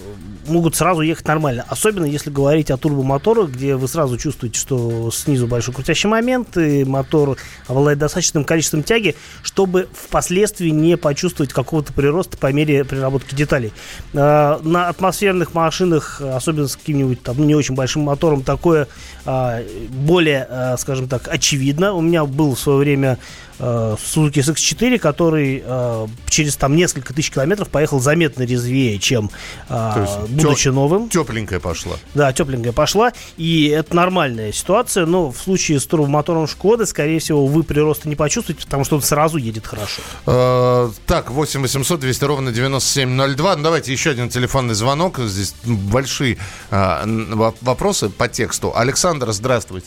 могут 0.48 0.76
сразу 0.76 1.02
ехать 1.02 1.26
нормально. 1.26 1.64
Особенно 1.68 2.04
если 2.04 2.30
говорить 2.30 2.70
о 2.70 2.76
турбомоторах, 2.76 3.50
где 3.50 3.76
вы 3.76 3.88
сразу 3.88 4.16
чувствуете, 4.16 4.58
что 4.58 5.10
снизу 5.10 5.46
большой 5.46 5.74
крутящий 5.74 6.08
момент, 6.08 6.56
и 6.56 6.84
мотор 6.84 7.36
обладает 7.66 7.98
достаточным 7.98 8.44
количеством 8.44 8.82
тяги, 8.82 9.16
чтобы 9.42 9.88
впоследствии 9.92 10.70
не 10.70 10.96
почувствовать 10.96 11.52
какого-то 11.52 11.92
прироста 11.92 12.36
по 12.36 12.52
мере 12.52 12.84
приработки 12.84 13.34
деталей. 13.34 13.72
А, 14.14 14.60
на 14.62 14.88
атмосферных 14.88 15.54
машинах, 15.54 16.20
особенно 16.20 16.68
с 16.68 16.76
каким-нибудь 16.76 17.22
там 17.22 17.46
не 17.46 17.54
очень 17.54 17.74
большим 17.74 18.02
мотором, 18.02 18.42
такое 18.42 18.88
а, 19.24 19.62
более, 19.88 20.46
а, 20.48 20.76
скажем 20.76 21.08
так, 21.08 21.28
очевидно. 21.28 21.92
У 21.94 22.00
меня 22.00 22.24
был 22.24 22.54
в 22.54 22.60
свое 22.60 22.78
время 22.78 23.18
Suzuki 23.58 24.40
SX4, 24.42 24.98
который 24.98 25.62
э, 25.64 26.06
через 26.28 26.56
там 26.56 26.76
несколько 26.76 27.14
тысяч 27.14 27.30
километров 27.30 27.68
поехал 27.68 28.00
заметно 28.00 28.42
резвее, 28.42 28.98
чем 28.98 29.30
э, 29.68 30.26
будучи 30.28 30.68
теп- 30.68 30.72
новым. 30.72 31.08
Тепленькая 31.08 31.60
пошла. 31.60 31.96
Да, 32.14 32.32
тепленькая 32.32 32.72
пошла. 32.72 33.12
И 33.36 33.66
это 33.68 33.94
нормальная 33.96 34.52
ситуация, 34.52 35.06
но 35.06 35.30
в 35.30 35.38
случае 35.38 35.80
с 35.80 35.86
турбомотором 35.86 36.46
Шкоды, 36.46 36.86
скорее 36.86 37.18
всего, 37.20 37.46
вы 37.46 37.62
прироста 37.62 38.08
не 38.08 38.16
почувствуете, 38.16 38.64
потому 38.64 38.84
что 38.84 38.96
он 38.96 39.02
сразу 39.02 39.38
едет 39.38 39.66
хорошо. 39.66 40.02
Э, 40.26 40.90
так, 41.06 41.30
8 41.30 41.60
800 41.62 42.00
200 42.00 42.24
ровно 42.24 42.52
9702. 42.52 43.56
Ну, 43.56 43.62
давайте 43.62 43.92
еще 43.92 44.10
один 44.10 44.28
телефонный 44.28 44.74
звонок. 44.74 45.18
Здесь 45.18 45.54
большие 45.64 46.38
э, 46.70 47.24
вопросы 47.60 48.08
по 48.10 48.28
тексту. 48.28 48.72
Александр, 48.76 49.32
здравствуйте. 49.32 49.86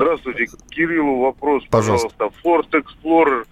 Здравствуйте, 0.00 0.46
Кириллу 0.70 1.20
вопрос, 1.20 1.62
пожалуйста. 1.70 2.30
Ford 2.42 2.70
Explorer 2.70 3.44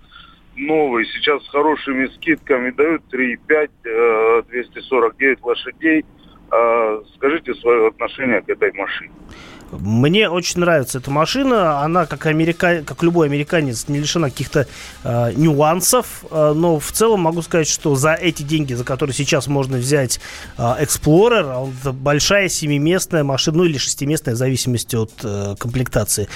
новый, 0.57 1.05
сейчас 1.05 1.45
с 1.45 1.49
хорошими 1.51 2.07
скидками 2.07 2.71
дают 2.71 3.03
3,5, 3.13 4.47
249 4.49 5.43
лошадей. 5.43 6.07
Скажите 7.17 7.53
свое 7.57 7.89
отношение 7.89 8.41
к 8.41 8.49
этой 8.49 8.73
машине. 8.73 9.13
Мне 9.71 10.29
очень 10.31 10.61
нравится 10.61 10.99
эта 10.99 11.11
машина. 11.11 11.83
Она, 11.83 12.07
как, 12.07 12.27
америка... 12.27 12.83
как 12.85 13.03
любой 13.03 13.27
американец, 13.27 13.87
не 13.89 13.99
лишена 13.99 14.31
каких-то 14.31 14.67
э, 15.05 15.33
нюансов. 15.35 16.25
Э, 16.31 16.53
но 16.55 16.79
в 16.79 16.91
целом 16.93 17.21
могу 17.21 17.43
сказать, 17.43 17.69
что 17.69 17.95
за 17.95 18.15
эти 18.15 18.43
деньги, 18.43 18.75
за 18.75 18.85
которые 18.85 19.15
сейчас 19.15 19.47
можно 19.47 19.77
взять 19.77 20.21
э, 20.57 20.63
Explorer, 20.63 21.45
а 21.45 21.69
это 21.81 21.93
большая 21.93 22.49
семиместная 22.49 23.25
машина, 23.25 23.59
ну 23.59 23.65
или 23.65 23.79
шестиместная, 23.79 24.35
в 24.35 24.39
зависимости 24.39 24.97
от 24.97 25.13
э, 25.23 25.55
комплектации, 25.59 26.29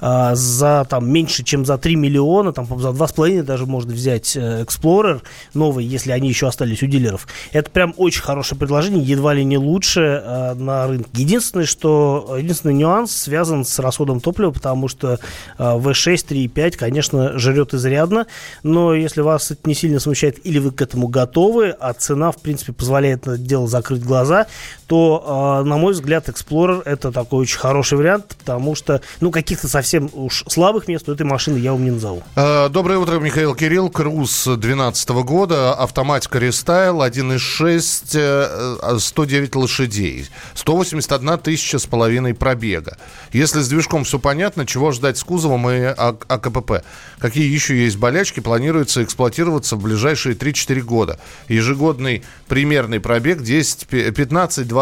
э, 0.00 0.30
за 0.34 0.86
там 0.88 1.08
меньше, 1.10 1.44
чем 1.44 1.64
за 1.64 1.78
3 1.78 1.96
миллиона, 1.96 2.52
там 2.52 2.66
за 2.80 2.88
2,5 2.88 3.42
даже 3.42 3.66
можно 3.66 3.92
взять 3.92 4.36
э, 4.36 4.64
Explorer 4.64 5.22
новый, 5.54 5.84
если 5.84 6.12
они 6.12 6.28
еще 6.28 6.48
остались 6.48 6.82
у 6.82 6.86
дилеров. 6.86 7.28
Это 7.52 7.70
прям 7.70 7.94
очень 7.96 8.22
хорошее 8.22 8.58
предложение, 8.58 9.02
едва 9.02 9.34
ли 9.34 9.44
не 9.44 9.58
лучше 9.58 10.22
э, 10.24 10.54
на 10.54 10.86
рынке. 10.86 11.10
Единственное, 11.14 11.66
что 11.66 12.36
единственное 12.38 12.79
нюанс 12.80 13.12
связан 13.12 13.64
с 13.64 13.78
расходом 13.78 14.20
топлива, 14.20 14.50
потому 14.50 14.88
что 14.88 15.20
V6 15.58 16.26
3.5, 16.28 16.76
конечно, 16.76 17.38
жрет 17.38 17.74
изрядно, 17.74 18.26
но 18.62 18.94
если 18.94 19.20
вас 19.20 19.50
это 19.50 19.68
не 19.68 19.74
сильно 19.74 20.00
смущает 20.00 20.44
или 20.44 20.58
вы 20.58 20.72
к 20.72 20.82
этому 20.82 21.06
готовы, 21.08 21.70
а 21.78 21.92
цена, 21.92 22.32
в 22.32 22.38
принципе, 22.38 22.72
позволяет 22.72 23.26
на 23.26 23.32
это 23.32 23.38
дело 23.38 23.68
закрыть 23.68 24.02
глаза, 24.02 24.46
то, 24.90 25.24
а, 25.26 25.62
на 25.64 25.76
мой 25.76 25.92
взгляд, 25.92 26.28
Explorer 26.28 26.82
это 26.84 27.12
такой 27.12 27.42
очень 27.42 27.58
хороший 27.58 27.98
вариант, 27.98 28.36
потому 28.38 28.74
что, 28.74 29.00
ну, 29.20 29.30
каких-то 29.30 29.68
совсем 29.68 30.10
уж 30.12 30.44
слабых 30.48 30.88
мест 30.88 31.08
у 31.08 31.12
этой 31.12 31.24
машины 31.24 31.58
я 31.58 31.72
вам 31.72 31.84
не 31.84 31.90
назову. 31.90 32.22
А, 32.36 32.68
доброе 32.68 32.98
утро, 32.98 33.18
Михаил 33.18 33.54
Кирилл, 33.54 33.90
Круз 33.90 34.44
2012 34.44 35.10
года, 35.22 35.74
автоматика 35.74 36.38
рестайл, 36.38 37.02
1.6, 37.02 38.98
109 38.98 39.56
лошадей, 39.56 40.26
181 40.54 41.38
тысяча 41.38 41.78
с 41.78 41.86
половиной 41.86 42.34
пробег 42.34 42.60
бега. 42.60 42.96
Если 43.32 43.60
с 43.60 43.68
движком 43.68 44.04
все 44.04 44.18
понятно, 44.18 44.66
чего 44.66 44.92
ждать 44.92 45.18
с 45.18 45.24
кузовом 45.24 45.68
и 45.70 45.82
АКПП? 45.82 46.84
Какие 47.18 47.52
еще 47.52 47.82
есть 47.82 47.96
болячки, 47.96 48.40
планируется 48.40 49.02
эксплуатироваться 49.02 49.76
в 49.76 49.82
ближайшие 49.82 50.34
3-4 50.34 50.80
года? 50.82 51.18
Ежегодный 51.48 52.22
примерный 52.48 53.00
пробег 53.00 53.42
10, 53.42 53.86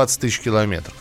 15-20 0.04 0.20
тысяч 0.20 0.40
километров. 0.40 0.94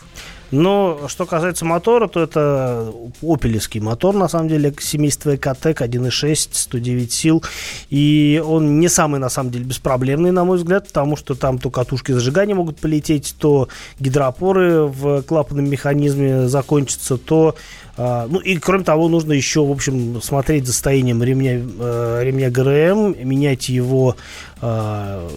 Но 0.50 1.08
что 1.08 1.26
касается 1.26 1.66
мотора, 1.66 2.08
то 2.08 2.22
это 2.22 2.92
опелевский 3.22 3.80
мотор, 3.80 4.14
на 4.14 4.28
самом 4.28 4.48
деле, 4.48 4.74
семейство 4.80 5.36
Экотек 5.36 5.82
1.6, 5.82 6.48
109 6.52 7.12
сил. 7.12 7.44
И 7.90 8.42
он 8.44 8.80
не 8.80 8.88
самый, 8.88 9.20
на 9.20 9.28
самом 9.28 9.50
деле, 9.50 9.64
беспроблемный, 9.64 10.30
на 10.30 10.44
мой 10.44 10.56
взгляд, 10.56 10.86
потому 10.86 11.16
что 11.16 11.34
там 11.34 11.58
то 11.58 11.70
катушки 11.70 12.12
зажигания 12.12 12.54
могут 12.54 12.78
полететь, 12.78 13.34
то 13.38 13.68
гидроопоры 14.00 14.84
в 14.84 15.22
клапанном 15.22 15.68
механизме 15.68 16.48
закончатся, 16.48 17.18
то 17.18 17.54
а, 17.98 18.28
ну 18.30 18.38
и 18.38 18.56
кроме 18.58 18.84
того, 18.84 19.08
нужно 19.08 19.32
еще, 19.32 19.64
в 19.64 19.72
общем, 19.72 20.22
смотреть 20.22 20.66
за 20.66 20.72
состоянием 20.72 21.20
ремня, 21.20 21.58
э, 21.58 22.20
ремня 22.22 22.48
ГРМ, 22.48 23.16
менять 23.28 23.68
его 23.68 24.16
э, 24.62 25.28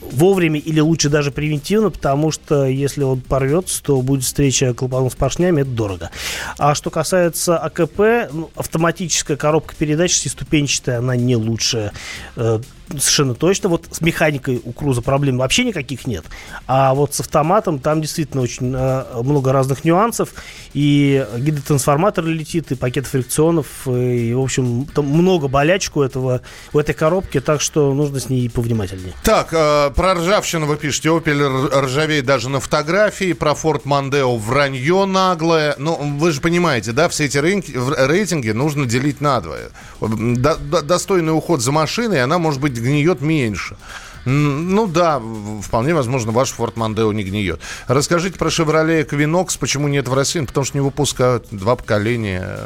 вовремя 0.00 0.58
или 0.58 0.80
лучше 0.80 1.10
даже 1.10 1.30
превентивно, 1.30 1.90
потому 1.90 2.30
что 2.30 2.64
если 2.64 3.02
он 3.02 3.20
порвется, 3.20 3.82
то 3.82 4.00
будет 4.00 4.24
встреча 4.24 4.72
клапанов 4.72 5.12
с 5.12 5.16
поршнями, 5.16 5.60
это 5.60 5.70
дорого. 5.70 6.10
А 6.56 6.74
что 6.74 6.88
касается 6.88 7.58
АКП, 7.58 8.32
ну, 8.32 8.50
автоматическая 8.56 9.36
коробка 9.36 9.74
передач 9.76 10.12
шестиступенчатая, 10.12 11.00
она 11.00 11.16
не 11.16 11.36
лучшая. 11.36 11.92
Э, 12.36 12.60
совершенно 12.88 13.34
точно. 13.34 13.68
Вот 13.68 13.86
с 13.90 14.00
механикой 14.00 14.60
у 14.64 14.72
Круза 14.72 15.02
проблем 15.02 15.38
вообще 15.38 15.64
никаких 15.64 16.06
нет. 16.06 16.24
А 16.66 16.94
вот 16.94 17.14
с 17.14 17.20
автоматом 17.20 17.78
там 17.78 18.00
действительно 18.00 18.42
очень 18.42 18.74
э, 18.74 19.04
много 19.22 19.52
разных 19.52 19.84
нюансов. 19.84 20.30
И 20.74 21.26
гидротрансформатор 21.36 22.24
летит, 22.24 22.72
и 22.72 22.74
пакет 22.74 23.06
фрикционов, 23.06 23.86
и, 23.86 24.32
в 24.34 24.40
общем, 24.40 24.86
там 24.86 25.06
много 25.06 25.48
болячек 25.48 25.96
у, 25.96 26.02
этого, 26.02 26.42
у 26.72 26.78
этой 26.78 26.94
коробки, 26.94 27.40
так 27.40 27.60
что 27.60 27.92
нужно 27.94 28.20
с 28.20 28.28
ней 28.28 28.48
повнимательнее. 28.50 29.14
Так, 29.22 29.48
э, 29.52 29.90
про 29.94 30.14
ржавчину 30.14 30.66
вы 30.66 30.76
пишете. 30.76 31.08
Opel 31.08 31.80
ржавеет 31.80 32.24
даже 32.24 32.48
на 32.48 32.60
фотографии, 32.60 33.32
про 33.32 33.52
Ford 33.52 33.84
Mondeo 33.84 34.38
вранье 34.38 35.04
наглое. 35.04 35.74
Ну, 35.78 35.94
вы 36.18 36.32
же 36.32 36.40
понимаете, 36.40 36.92
да, 36.92 37.08
все 37.08 37.24
эти 37.26 37.38
рейтинги 37.38 38.50
нужно 38.50 38.86
делить 38.86 39.20
надвое. 39.20 39.70
До, 40.00 40.56
до, 40.56 40.82
достойный 40.82 41.36
уход 41.36 41.60
за 41.60 41.72
машиной, 41.72 42.22
она 42.22 42.38
может 42.38 42.60
быть 42.60 42.73
гниет 42.78 43.20
меньше. 43.20 43.76
Ну 44.24 44.86
да, 44.86 45.20
вполне 45.62 45.94
возможно, 45.94 46.32
ваш 46.32 46.50
Форд 46.52 46.76
Мандео 46.76 47.12
не 47.12 47.24
гниет. 47.24 47.60
Расскажите 47.86 48.38
про 48.38 48.48
Chevrolet 48.48 49.06
Equinox, 49.06 49.58
почему 49.58 49.88
нет 49.88 50.08
в 50.08 50.14
России? 50.14 50.40
Потому 50.40 50.64
что 50.64 50.78
не 50.78 50.80
выпускают 50.80 51.48
два 51.50 51.76
поколения. 51.76 52.58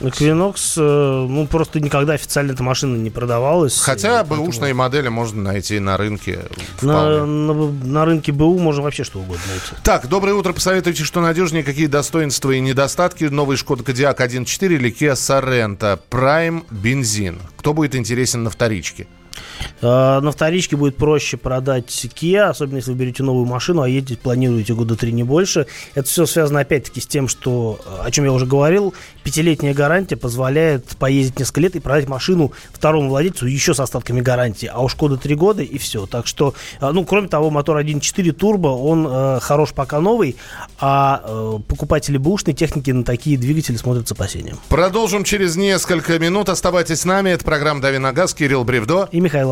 Equinox, 0.00 0.74
э, 0.78 1.26
ну, 1.28 1.46
просто 1.46 1.80
никогда 1.80 2.14
официально 2.14 2.52
эта 2.52 2.62
машина 2.62 2.96
не 2.96 3.10
продавалась. 3.10 3.78
Хотя 3.78 4.24
бэушные 4.24 4.74
поэтому... 4.74 4.82
модели 4.82 5.08
можно 5.08 5.42
найти 5.42 5.78
на 5.78 5.96
рынке. 5.96 6.40
На, 6.80 7.24
на, 7.24 7.54
на 7.54 8.04
рынке 8.04 8.32
БУ 8.32 8.58
можно 8.58 8.82
вообще 8.82 9.04
что 9.04 9.20
угодно 9.20 9.44
найти. 9.48 9.82
Так, 9.84 10.08
доброе 10.08 10.34
утро. 10.34 10.52
Посоветуйте, 10.52 11.04
что 11.04 11.20
надежнее, 11.20 11.62
какие 11.62 11.86
достоинства 11.86 12.50
и 12.50 12.60
недостатки 12.60 13.24
новой 13.24 13.56
Шкода 13.56 13.84
Кодиак 13.84 14.20
1.4 14.20 14.74
или 14.74 14.90
Kia 14.90 15.12
Sorento 15.12 16.00
Prime 16.10 16.64
бензин. 16.70 17.38
Кто 17.58 17.74
будет 17.74 17.94
интересен 17.94 18.42
на 18.42 18.50
вторичке? 18.50 19.06
А, 19.80 20.20
на 20.20 20.32
вторичке 20.32 20.76
будет 20.76 20.96
проще 20.96 21.36
продать 21.36 21.86
Kia, 21.88 22.44
особенно 22.44 22.76
если 22.76 22.92
вы 22.92 22.98
берете 22.98 23.22
новую 23.22 23.46
машину, 23.46 23.82
а 23.82 23.88
едете, 23.88 24.16
планируете 24.16 24.74
года 24.74 24.96
три 24.96 25.12
не 25.12 25.22
больше. 25.22 25.66
Это 25.94 26.08
все 26.08 26.26
связано 26.26 26.60
опять-таки 26.60 27.00
с 27.00 27.06
тем, 27.06 27.28
что, 27.28 27.80
о 28.02 28.10
чем 28.10 28.24
я 28.24 28.32
уже 28.32 28.46
говорил, 28.46 28.94
пятилетняя 29.22 29.74
гарантия 29.74 30.16
позволяет 30.16 30.86
поездить 30.98 31.38
несколько 31.38 31.60
лет 31.60 31.76
и 31.76 31.80
продать 31.80 32.08
машину 32.08 32.52
второму 32.72 33.08
владельцу 33.08 33.46
еще 33.46 33.74
с 33.74 33.80
остатками 33.80 34.20
гарантии. 34.20 34.70
А 34.72 34.80
у 34.82 34.88
Шкода 34.88 35.16
три 35.16 35.34
года 35.34 35.62
и 35.62 35.78
все. 35.78 36.06
Так 36.06 36.26
что, 36.26 36.54
а, 36.80 36.92
ну, 36.92 37.04
кроме 37.04 37.28
того, 37.28 37.50
мотор 37.50 37.78
1.4 37.78 38.32
турбо, 38.32 38.68
он 38.68 39.06
э, 39.08 39.38
хорош 39.40 39.72
пока 39.72 40.00
новый, 40.00 40.36
а 40.78 41.22
э, 41.24 41.58
покупатели 41.66 42.16
бушной 42.16 42.54
техники 42.54 42.90
на 42.90 43.04
такие 43.04 43.38
двигатели 43.38 43.76
смотрят 43.76 44.08
с 44.08 44.12
опасением. 44.12 44.58
Продолжим 44.68 45.24
через 45.24 45.56
несколько 45.56 46.18
минут. 46.18 46.48
Оставайтесь 46.48 47.00
с 47.00 47.04
нами. 47.04 47.30
Это 47.30 47.44
программа 47.44 47.80
«Дави 47.80 47.98
на 47.98 48.12
газ». 48.12 48.34
Кирилл 48.34 48.64
Бревдо. 48.64 49.08
И 49.12 49.20
Михаил 49.20 49.51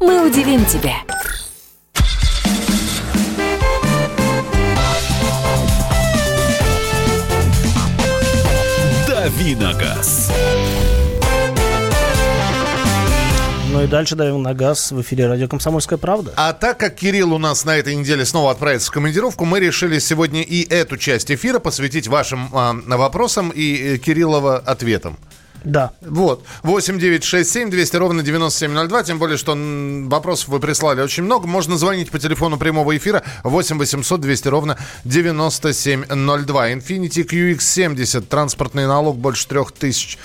мы 0.00 0.26
удивим 0.26 0.64
тебя. 0.66 0.94
Давиногаз. 9.08 10.30
Ну 13.72 13.82
и 13.82 13.86
дальше 13.86 14.16
даем 14.16 14.42
на 14.42 14.54
газ 14.54 14.90
в 14.90 15.00
эфире 15.02 15.26
радио 15.26 15.48
«Комсомольская 15.48 15.98
правда». 15.98 16.32
А 16.36 16.52
так 16.52 16.78
как 16.78 16.94
Кирилл 16.94 17.34
у 17.34 17.38
нас 17.38 17.64
на 17.64 17.76
этой 17.76 17.94
неделе 17.94 18.24
снова 18.24 18.50
отправится 18.52 18.88
в 18.90 18.94
командировку, 18.94 19.44
мы 19.44 19.60
решили 19.60 19.98
сегодня 19.98 20.42
и 20.42 20.66
эту 20.66 20.96
часть 20.96 21.30
эфира 21.30 21.58
посвятить 21.58 22.08
вашим 22.08 22.48
а, 22.54 22.74
вопросам 22.86 23.50
и 23.50 23.96
э, 23.96 23.98
Кириллова 23.98 24.56
ответам. 24.58 25.18
Да. 25.66 25.90
Вот. 26.00 26.44
8 26.62 26.98
9 26.98 27.24
6 27.24 27.50
7 27.50 27.70
200 27.70 27.96
ровно 27.96 28.22
9702. 28.22 29.02
Тем 29.02 29.18
более, 29.18 29.36
что 29.36 29.56
вопросов 30.08 30.48
вы 30.48 30.60
прислали 30.60 31.00
очень 31.00 31.24
много. 31.24 31.48
Можно 31.48 31.76
звонить 31.76 32.12
по 32.12 32.20
телефону 32.20 32.56
прямого 32.56 32.96
эфира 32.96 33.24
8 33.42 33.76
800 33.76 34.20
200 34.20 34.48
ровно 34.48 34.78
9702. 35.04 36.70
Infinity 36.70 37.26
QX70. 37.26 38.20
Транспортный 38.22 38.86
налог 38.86 39.18
больше 39.18 39.48
3000 39.48 40.18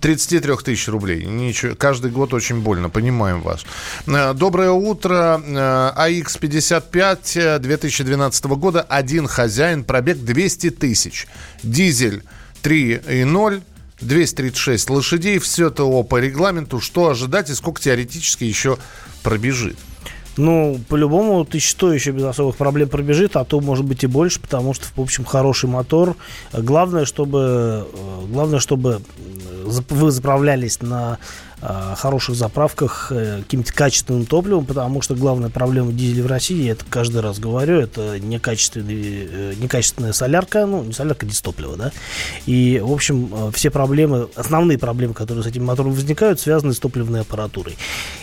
33 0.00 0.56
тысяч 0.64 0.88
рублей. 0.88 1.24
Ничего, 1.26 1.74
каждый 1.74 2.10
год 2.12 2.32
очень 2.32 2.60
больно, 2.60 2.88
понимаем 2.88 3.40
вас. 3.42 3.64
Э, 4.06 4.32
доброе 4.32 4.70
утро. 4.70 5.40
АХ-55 5.96 7.58
2012 7.58 8.44
года. 8.46 8.82
Один 8.82 9.26
хозяин, 9.28 9.84
пробег 9.84 10.18
200 10.18 10.70
тысяч. 10.70 11.26
Дизель 11.62 12.24
3,0 12.62 13.62
236 14.00 14.90
лошадей, 14.90 15.38
все 15.38 15.70
ТО 15.70 16.02
по 16.02 16.18
регламенту. 16.18 16.80
Что 16.80 17.08
ожидать 17.08 17.50
и 17.50 17.54
сколько 17.54 17.80
теоретически 17.80 18.44
еще 18.44 18.78
пробежит? 19.22 19.76
Ну, 20.36 20.80
по-любому, 20.88 21.44
тысяч 21.44 21.70
сто 21.70 21.92
еще 21.92 22.12
без 22.12 22.22
особых 22.22 22.56
проблем 22.56 22.88
пробежит, 22.88 23.34
а 23.34 23.44
то, 23.44 23.60
может 23.60 23.84
быть, 23.84 24.04
и 24.04 24.06
больше, 24.06 24.38
потому 24.38 24.72
что, 24.72 24.86
в 24.94 25.00
общем, 25.00 25.24
хороший 25.24 25.68
мотор. 25.68 26.14
Главное, 26.52 27.06
чтобы, 27.06 27.86
э, 27.92 28.26
главное, 28.28 28.60
чтобы 28.60 29.02
вы 29.64 30.10
заправлялись 30.12 30.80
на 30.80 31.18
Э, 31.18 31.47
хороших 31.60 32.36
заправках 32.36 33.08
э, 33.10 33.40
каким-то 33.42 33.72
качественным 33.72 34.26
топливом, 34.26 34.64
потому 34.64 35.02
что 35.02 35.14
главная 35.14 35.50
проблема 35.50 35.92
дизеля 35.92 36.24
в 36.24 36.26
России, 36.26 36.62
я 36.62 36.72
это 36.72 36.84
каждый 36.88 37.20
раз 37.20 37.38
говорю, 37.38 37.80
это 37.80 38.18
некачественный, 38.20 39.28
э, 39.30 39.54
некачественная 39.58 40.12
солярка, 40.12 40.66
ну, 40.66 40.84
не 40.84 40.92
солярка, 40.92 41.26
а 41.26 41.28
дистопливо, 41.28 41.76
да. 41.76 41.92
И, 42.46 42.80
в 42.82 42.92
общем, 42.92 43.52
все 43.52 43.70
проблемы, 43.70 44.28
основные 44.36 44.78
проблемы, 44.78 45.14
которые 45.14 45.42
с 45.42 45.46
этим 45.46 45.64
мотором 45.64 45.92
возникают, 45.92 46.40
связаны 46.40 46.74
с 46.74 46.78
топливной 46.78 47.22
аппаратурой, 47.22 47.76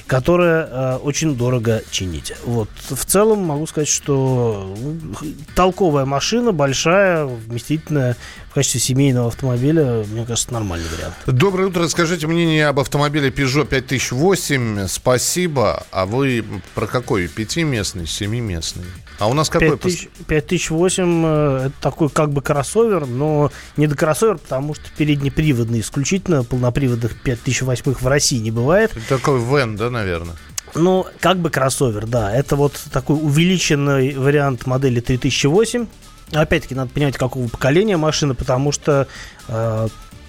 которая 0.08 0.98
очень 0.98 1.36
дорого 1.36 1.82
чинить. 1.92 2.34
Вот. 2.46 2.70
В 2.90 3.06
целом 3.06 3.40
могу 3.40 3.68
сказать, 3.68 3.90
что 3.90 4.76
ну, 4.80 5.14
толковая 5.56 6.06
машина, 6.06 6.52
большая, 6.52 7.26
вместительная, 7.26 8.16
качестве 8.56 8.80
семейного 8.80 9.28
автомобиля, 9.28 10.06
мне 10.10 10.26
кажется, 10.26 10.54
нормальный 10.54 10.88
вариант. 10.88 11.14
Доброе 11.28 11.68
утро. 11.68 11.86
Скажите 11.90 12.26
мнение 12.26 12.68
об 12.68 12.80
автомобиле 12.80 13.30
Peugeot 13.30 13.66
5008. 13.66 14.88
Спасибо. 14.88 15.86
А 15.92 16.06
вы 16.06 16.44
про 16.74 16.88
какой? 16.88 17.28
Пятиместный, 17.28 18.08
семиместный? 18.08 18.86
А 19.20 19.28
у 19.28 19.34
нас 19.34 19.50
какой? 19.50 19.78
5008 19.78 21.26
э, 21.26 21.66
это 21.66 21.74
такой 21.82 22.10
как 22.10 22.32
бы 22.32 22.42
кроссовер, 22.42 23.06
но 23.06 23.52
не 23.76 23.88
до 23.88 23.96
кроссовер, 23.96 24.38
потому 24.38 24.74
что 24.74 24.86
переднеприводный 24.98 25.82
исключительно 25.82 26.46
полноприводных 26.46 27.22
5008 27.22 27.94
в 27.94 28.08
России 28.08 28.40
не 28.40 28.52
бывает. 28.52 28.92
Это 28.96 29.18
такой 29.18 29.42
вен, 29.42 29.76
да, 29.76 29.90
наверное? 29.90 30.36
Ну, 30.76 31.06
как 31.20 31.40
бы 31.40 31.50
кроссовер, 31.50 32.06
да. 32.06 32.34
Это 32.34 32.56
вот 32.56 32.80
такой 32.92 33.18
увеличенный 33.18 34.16
вариант 34.16 34.66
модели 34.66 35.02
3008 35.02 35.88
Опять-таки, 36.32 36.76
надо 36.76 36.92
понимать, 36.92 37.18
какого 37.18 37.48
поколения 37.48 37.98
машины, 37.98 38.34
потому 38.34 38.72
что 38.72 39.08
э, 39.48 39.88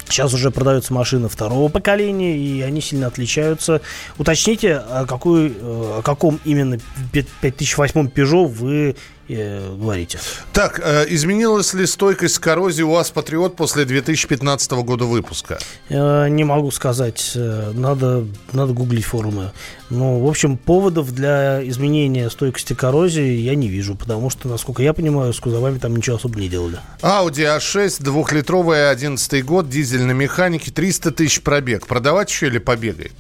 Сейчас 0.09 0.33
уже 0.35 0.51
продаются 0.53 0.95
машины 0.95 1.29
второго 1.29 1.69
поколения, 1.69 2.39
и 2.39 2.61
они 2.63 2.81
сильно 2.81 3.09
отличаются. 3.09 3.81
Уточните, 4.19 4.77
о, 4.77 5.05
какой, 5.05 5.53
о 5.61 6.01
каком 6.03 6.39
именно 6.45 6.79
5008 7.13 8.09
Peugeot 8.09 8.47
вы 8.47 8.97
э, 9.29 9.75
говорите. 9.77 10.19
Так, 10.53 10.81
э, 10.83 11.07
изменилась 11.09 11.75
ли 11.75 11.87
стойкость 11.87 12.39
к 12.39 12.43
коррозии 12.43 12.83
УАЗ 12.83 13.11
Патриот 13.11 13.57
после 13.57 13.85
2015 13.85 14.71
года 14.73 15.05
выпуска? 15.05 15.59
Э, 15.89 16.29
не 16.29 16.45
могу 16.45 16.71
сказать. 16.71 17.33
Э, 17.35 17.73
надо, 17.75 18.27
надо 18.53 18.73
гуглить 18.73 19.05
форумы. 19.05 19.53
Ну, 19.91 20.21
в 20.25 20.29
общем, 20.29 20.57
поводов 20.57 21.13
для 21.13 21.67
изменения 21.69 22.29
стойкости 22.31 22.75
коррозии 22.75 23.39
я 23.39 23.55
не 23.55 23.69
вижу, 23.69 23.95
потому 23.95 24.31
что, 24.31 24.49
насколько 24.49 24.83
я 24.83 24.93
понимаю, 24.93 25.33
с 25.33 25.41
кузовами 25.41 25.79
там 25.79 25.97
ничего 25.97 26.17
особо 26.17 26.41
не 26.41 26.49
делали. 26.49 26.79
Audi 27.03 27.57
A6, 27.57 28.03
двухлитровая, 28.03 28.91
11 28.91 29.45
год, 29.45 29.69
дизель 29.69 30.03
на 30.03 30.13
механике, 30.13 30.71
300 30.71 31.13
тысяч 31.13 31.41
пробег. 31.43 31.87
Продавать 31.87 32.31
еще 32.31 32.49
или 32.49 32.59
побегает? 32.59 33.13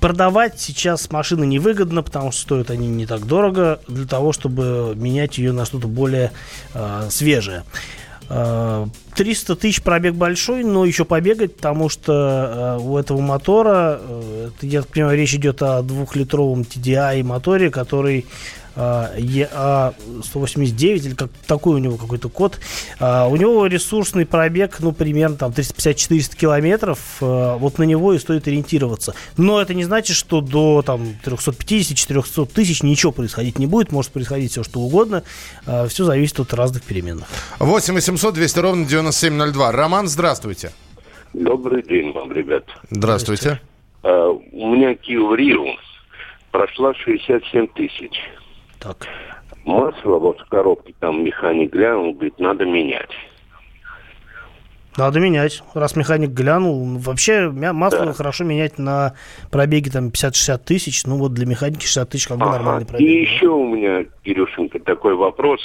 Продавать 0.00 0.60
сейчас 0.60 1.10
машины 1.10 1.44
невыгодно, 1.44 2.02
потому 2.02 2.30
что 2.30 2.42
стоят 2.42 2.70
они 2.70 2.86
не 2.88 3.06
так 3.06 3.26
дорого, 3.26 3.80
для 3.88 4.06
того, 4.06 4.32
чтобы 4.32 4.94
менять 4.96 5.38
ее 5.38 5.52
на 5.52 5.64
что-то 5.64 5.88
более 5.88 6.32
э, 6.74 7.08
свежее. 7.10 7.64
300 8.28 8.92
э, 9.52 9.56
тысяч 9.56 9.82
пробег 9.82 10.14
большой, 10.14 10.64
но 10.64 10.84
еще 10.84 11.04
побегать, 11.04 11.56
потому 11.56 11.88
что 11.88 12.78
э, 12.78 12.82
у 12.82 12.98
этого 12.98 13.20
мотора, 13.20 14.00
э, 14.00 14.50
я 14.62 14.82
понимаю, 14.82 15.16
речь 15.16 15.34
идет 15.34 15.62
о 15.62 15.82
двухлитровом 15.82 16.62
TDI 16.62 17.22
моторе, 17.22 17.70
который 17.70 18.26
EA189, 18.76 21.06
или 21.06 21.14
как, 21.14 21.30
такой 21.46 21.76
у 21.76 21.78
него 21.78 21.96
какой-то 21.96 22.28
код. 22.28 22.60
А, 23.00 23.26
у 23.26 23.36
него 23.36 23.66
ресурсный 23.66 24.26
пробег, 24.26 24.76
ну, 24.80 24.92
примерно 24.92 25.36
там 25.36 25.52
350-400 25.52 26.36
километров. 26.36 26.98
А, 27.20 27.56
вот 27.56 27.78
на 27.78 27.84
него 27.84 28.12
и 28.12 28.18
стоит 28.18 28.46
ориентироваться. 28.46 29.14
Но 29.36 29.60
это 29.60 29.74
не 29.74 29.84
значит, 29.84 30.16
что 30.16 30.40
до 30.40 30.82
там 30.82 31.16
350-400 31.24 32.46
тысяч 32.52 32.82
ничего 32.82 33.12
происходить 33.12 33.58
не 33.58 33.66
будет. 33.66 33.92
Может 33.92 34.12
происходить 34.12 34.52
все, 34.52 34.62
что 34.62 34.80
угодно. 34.80 35.22
А, 35.66 35.86
все 35.88 36.04
зависит 36.04 36.40
от 36.40 36.52
разных 36.54 36.82
переменных. 36.82 37.26
8 37.58 37.94
800 37.94 38.34
200 38.34 38.58
ровно 38.58 38.86
9702. 38.86 39.72
Роман, 39.72 40.08
здравствуйте. 40.08 40.72
Добрый 41.32 41.82
день 41.82 42.12
вам, 42.12 42.32
ребят. 42.32 42.64
Здравствуйте. 42.90 43.60
Uh, 44.02 44.40
у 44.52 44.74
меня 44.74 44.92
Kia 44.92 45.36
Rio 45.36 45.74
прошла 46.50 46.94
67 46.94 47.66
тысяч. 47.74 48.12
Так. 48.78 49.06
Масло 49.64 50.18
вот 50.18 50.40
в 50.40 50.48
коробке, 50.48 50.94
там 51.00 51.24
механик 51.24 51.72
глянул, 51.72 52.12
говорит, 52.12 52.38
надо 52.38 52.64
менять. 52.64 53.10
Надо 54.96 55.20
менять. 55.20 55.62
Раз 55.74 55.94
механик 55.94 56.30
глянул, 56.30 56.98
вообще 56.98 57.50
масло 57.50 58.06
да. 58.06 58.12
хорошо 58.12 58.44
менять 58.44 58.78
на 58.78 59.14
пробеге 59.50 59.90
там 59.90 60.08
50-60 60.08 60.58
тысяч. 60.64 61.04
Ну 61.04 61.16
вот 61.16 61.34
для 61.34 61.46
механики 61.46 61.84
60 61.84 62.08
тысяч 62.08 62.28
как 62.28 62.38
бы 62.38 62.44
ага. 62.44 62.52
нормальный 62.56 62.86
пробег. 62.86 63.06
И 63.06 63.20
еще 63.20 63.48
у 63.48 63.66
меня, 63.66 64.04
Кирюшенька, 64.22 64.78
такой 64.78 65.14
вопрос. 65.14 65.60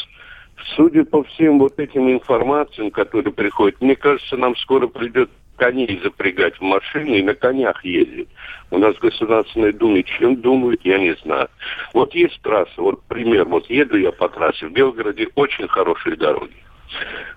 Судя 0.76 1.06
по 1.06 1.24
всем 1.24 1.60
вот 1.60 1.80
этим 1.80 2.12
информациям, 2.12 2.92
которые 2.92 3.34
приходят, 3.34 3.82
мне 3.82 3.96
кажется, 3.96 4.36
нам 4.36 4.56
скоро 4.58 4.88
придет 4.88 5.30
коней 5.62 6.02
запрягать 6.04 6.58
в 6.58 6.62
машины 6.62 7.20
и 7.20 7.22
на 7.22 7.36
конях 7.36 7.86
ездить. 7.86 8.30
У 8.72 8.80
нас 8.80 8.96
в 8.96 9.00
Государственной 9.00 9.72
Думе 9.72 10.02
чем 10.02 10.42
думают, 10.42 10.82
я 10.84 10.98
не 10.98 11.14
знаю. 11.24 11.50
Вот 11.94 12.16
есть 12.16 12.42
трасса, 12.42 12.82
вот 12.82 13.04
пример, 13.04 13.46
вот 13.46 13.70
еду 13.70 13.96
я 13.96 14.12
по 14.12 14.28
трассе, 14.28 14.66
в 14.66 14.72
Белгороде 14.72 15.28
очень 15.36 15.68
хорошие 15.68 16.16
дороги. 16.16 16.56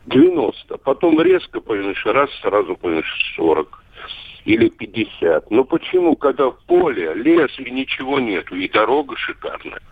90, 0.07 0.79
потом 0.79 1.21
резко 1.21 1.61
понимаешь, 1.61 2.03
раз, 2.07 2.31
сразу 2.41 2.77
понимаешь, 2.77 3.35
40 3.37 3.85
или 4.47 4.71
50. 4.71 5.51
Но 5.51 5.65
почему, 5.65 6.17
когда 6.17 6.51
поле, 6.51 7.13
лес 7.13 7.51
и 7.59 7.71
ничего 7.71 8.21
нету, 8.21 8.57
и 8.57 8.67
дорога 8.71 9.19
шикарная? 9.19 9.83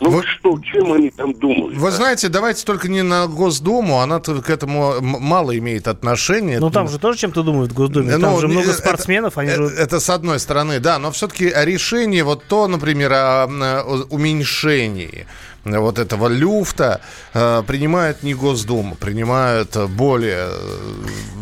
Ну 0.00 0.10
вы... 0.10 0.22
что, 0.24 0.58
чем 0.60 0.92
они 0.92 1.10
там 1.10 1.34
думают? 1.34 1.76
Вы 1.76 1.88
а? 1.88 1.90
знаете, 1.90 2.28
давайте 2.28 2.64
только 2.64 2.88
не 2.88 3.02
на 3.02 3.26
Госдуму, 3.26 4.00
она 4.00 4.20
к 4.20 4.50
этому 4.50 5.00
мало 5.00 5.56
имеет 5.56 5.88
отношения. 5.88 6.58
Ну 6.58 6.70
там 6.70 6.88
же 6.88 6.98
тоже 6.98 7.18
чем-то 7.18 7.42
думают 7.42 7.72
в 7.72 7.74
Госдуме, 7.74 8.12
там 8.12 8.32
ну, 8.32 8.40
же 8.40 8.48
много 8.48 8.70
это, 8.70 8.78
спортсменов. 8.78 9.38
Они 9.38 9.50
это, 9.50 9.68
же... 9.68 9.74
это 9.74 10.00
с 10.00 10.10
одной 10.10 10.38
стороны, 10.40 10.80
да, 10.80 10.98
но 10.98 11.10
все-таки 11.12 11.52
решение 11.54 12.24
вот 12.24 12.44
то, 12.44 12.66
например, 12.66 13.12
о 13.12 13.46
уменьшении 14.10 15.26
вот 15.64 15.98
этого 15.98 16.28
люфта 16.28 17.00
э, 17.32 17.62
принимает 17.66 18.22
не 18.22 18.34
Госдума, 18.34 18.96
принимают 18.96 19.76
более 19.90 20.48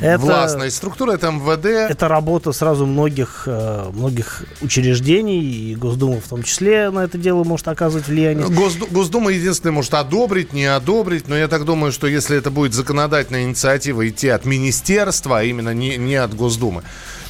э, 0.00 0.14
это, 0.14 0.18
властные 0.18 0.70
структуры, 0.70 1.14
это 1.14 1.30
МВД. 1.30 1.66
Это 1.90 2.08
работа 2.08 2.52
сразу 2.52 2.86
многих, 2.86 3.44
э, 3.46 3.90
многих 3.92 4.44
учреждений, 4.60 5.40
и 5.40 5.74
Госдума 5.74 6.20
в 6.20 6.28
том 6.28 6.42
числе 6.42 6.90
на 6.90 7.00
это 7.00 7.18
дело 7.18 7.44
может 7.44 7.68
оказывать 7.68 8.08
влияние. 8.08 8.48
Госду, 8.48 8.86
Госдума 8.90 9.30
единственное 9.30 9.72
может 9.72 9.94
одобрить, 9.94 10.52
не 10.52 10.66
одобрить, 10.66 11.28
но 11.28 11.36
я 11.36 11.48
так 11.48 11.64
думаю, 11.64 11.92
что 11.92 12.06
если 12.06 12.36
это 12.36 12.50
будет 12.50 12.74
законодательная 12.74 13.44
инициатива 13.44 14.08
идти 14.08 14.28
от 14.28 14.44
министерства, 14.44 15.40
а 15.40 15.42
именно 15.42 15.74
не, 15.74 15.96
не 15.96 16.16
от 16.16 16.34
Госдумы, 16.34 16.82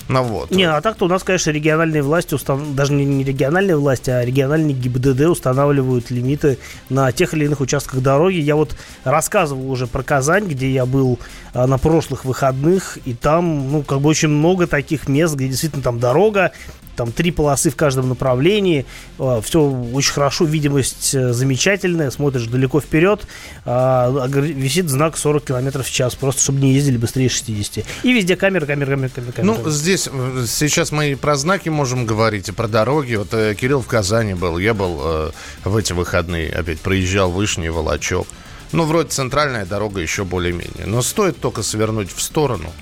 ну, 0.09 0.23
вот. 0.23 0.51
Не, 0.51 0.65
а 0.65 0.81
так-то 0.81 1.05
у 1.05 1.09
нас, 1.09 1.23
конечно, 1.23 1.51
региональные 1.51 2.03
власти, 2.03 2.35
устав... 2.35 2.61
даже 2.75 2.93
не, 2.93 3.05
не 3.05 3.25
региональные 3.25 3.77
власти, 3.77 4.11
а 4.11 4.25
региональные 4.25 4.75
ГИБДД 4.75 5.23
устанавливают 5.23 6.11
лимиты 6.11 6.59
на 6.89 7.13
тех 7.13 7.35
или 7.35 7.45
иных 7.45 7.61
участках 7.61 8.01
дороги. 8.01 8.37
Я 8.37 8.57
вот 8.57 8.77
рассказывал 9.05 9.71
уже 9.71 9.87
про 9.87 10.03
Казань, 10.03 10.47
где 10.47 10.71
я 10.71 10.87
был 10.87 11.19
а, 11.55 11.67
на 11.67 11.79
прошлых 11.79 12.25
выходных, 12.25 12.99
и 13.05 13.15
там, 13.15 13.71
ну, 13.71 13.83
как 13.83 14.01
бы 14.01 14.09
очень 14.09 14.29
много 14.29 14.67
таких 14.67 15.09
мест, 15.09 15.35
где 15.35 15.49
действительно 15.49 15.83
там 15.83 15.99
дорога, 15.99 16.53
там 16.97 17.13
три 17.13 17.31
полосы 17.31 17.71
в 17.71 17.77
каждом 17.77 18.09
направлении, 18.09 18.87
а, 19.19 19.41
все 19.41 19.63
очень 19.63 20.13
хорошо, 20.13 20.45
видимость 20.45 21.15
э, 21.15 21.33
замечательная, 21.33 22.11
смотришь 22.11 22.47
далеко 22.47 22.81
вперед, 22.81 23.27
а, 23.65 24.27
висит 24.29 24.89
знак 24.89 25.17
40 25.17 25.45
км 25.45 25.83
в 25.83 25.91
час, 25.91 26.15
просто 26.15 26.43
чтобы 26.43 26.61
не 26.61 26.75
ездили 26.75 26.97
быстрее 26.97 27.29
60. 27.29 27.85
И 28.03 28.13
везде 28.13 28.37
камеры, 28.37 28.67
камеры, 28.67 28.91
камеры, 28.93 29.11
камеры. 29.11 29.33
камеры. 29.33 29.59
Ну, 29.65 29.71
здесь 29.97 30.51
сейчас 30.51 30.93
мы 30.93 31.13
и 31.13 31.15
про 31.15 31.37
знаки 31.37 31.69
можем 31.69 32.07
говорить, 32.07 32.49
и 32.49 32.53
про 32.53 32.69
дороги. 32.69 33.15
Вот 33.17 33.35
э, 33.35 33.55
Кирилл 33.55 33.81
в 33.83 33.87
Казани 33.87 34.35
был, 34.35 34.59
я 34.59 34.75
был 34.75 35.01
э, 35.03 35.31
в 35.65 35.77
эти 35.77 35.93
выходные, 35.93 36.51
опять 36.51 36.81
проезжал 36.81 37.31
Вышний, 37.31 37.69
Волочок. 37.69 38.27
Ну, 38.73 38.85
вроде 38.85 39.11
центральная 39.11 39.67
дорога 39.67 40.01
еще 40.01 40.25
более-менее. 40.25 40.87
Но 40.87 41.03
стоит 41.03 41.41
только 41.41 41.63
свернуть 41.63 42.11
в 42.11 42.23
сторону. 42.23 42.73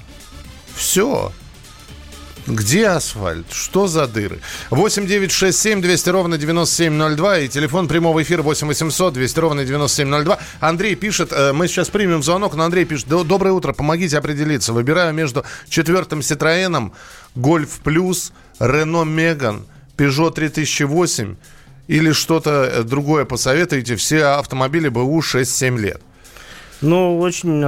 Все 0.75 1.33
Где 2.47 2.89
асфальт? 2.89 3.53
Что 3.53 3.87
за 3.87 4.07
дыры? 4.07 4.41
8 4.71 5.07
9 5.07 5.31
6 5.31 5.59
7 5.59 5.83
200 5.83 6.09
ровно 6.11 6.39
9702 6.39 7.39
и 7.39 7.49
телефон 7.49 7.89
прямого 7.89 8.23
эфира 8.23 8.43
8 8.43 8.67
800 8.67 9.13
200 9.15 9.39
ровно 9.39 9.65
9702. 9.65 10.39
Андрей 10.61 10.95
пишет, 10.95 11.33
э, 11.33 11.53
мы 11.53 11.69
сейчас 11.69 11.89
примем 11.89 12.23
звонок, 12.23 12.55
но 12.55 12.65
Андрей 12.65 12.85
пишет, 12.85 13.09
доброе 13.09 13.53
утро, 13.53 13.73
помогите 13.73 14.19
определиться. 14.19 14.73
Выбираю 14.73 15.13
между 15.13 15.45
четвертым 15.69 16.21
Citroёn, 16.21 16.93
Golf 17.37 17.69
Plus, 17.85 18.33
Renault 18.59 19.07
Megane, 19.07 19.63
Peugeot 19.97 20.33
3008 20.33 21.37
или 21.89 22.13
что-то 22.13 22.71
э, 22.73 22.83
другое 22.83 23.25
посоветуете. 23.25 23.97
Все 23.97 24.25
автомобили 24.25 24.89
БУ 24.89 25.21
6-7 25.21 25.79
лет. 25.79 26.01
Ну, 26.81 27.19
очень 27.19 27.67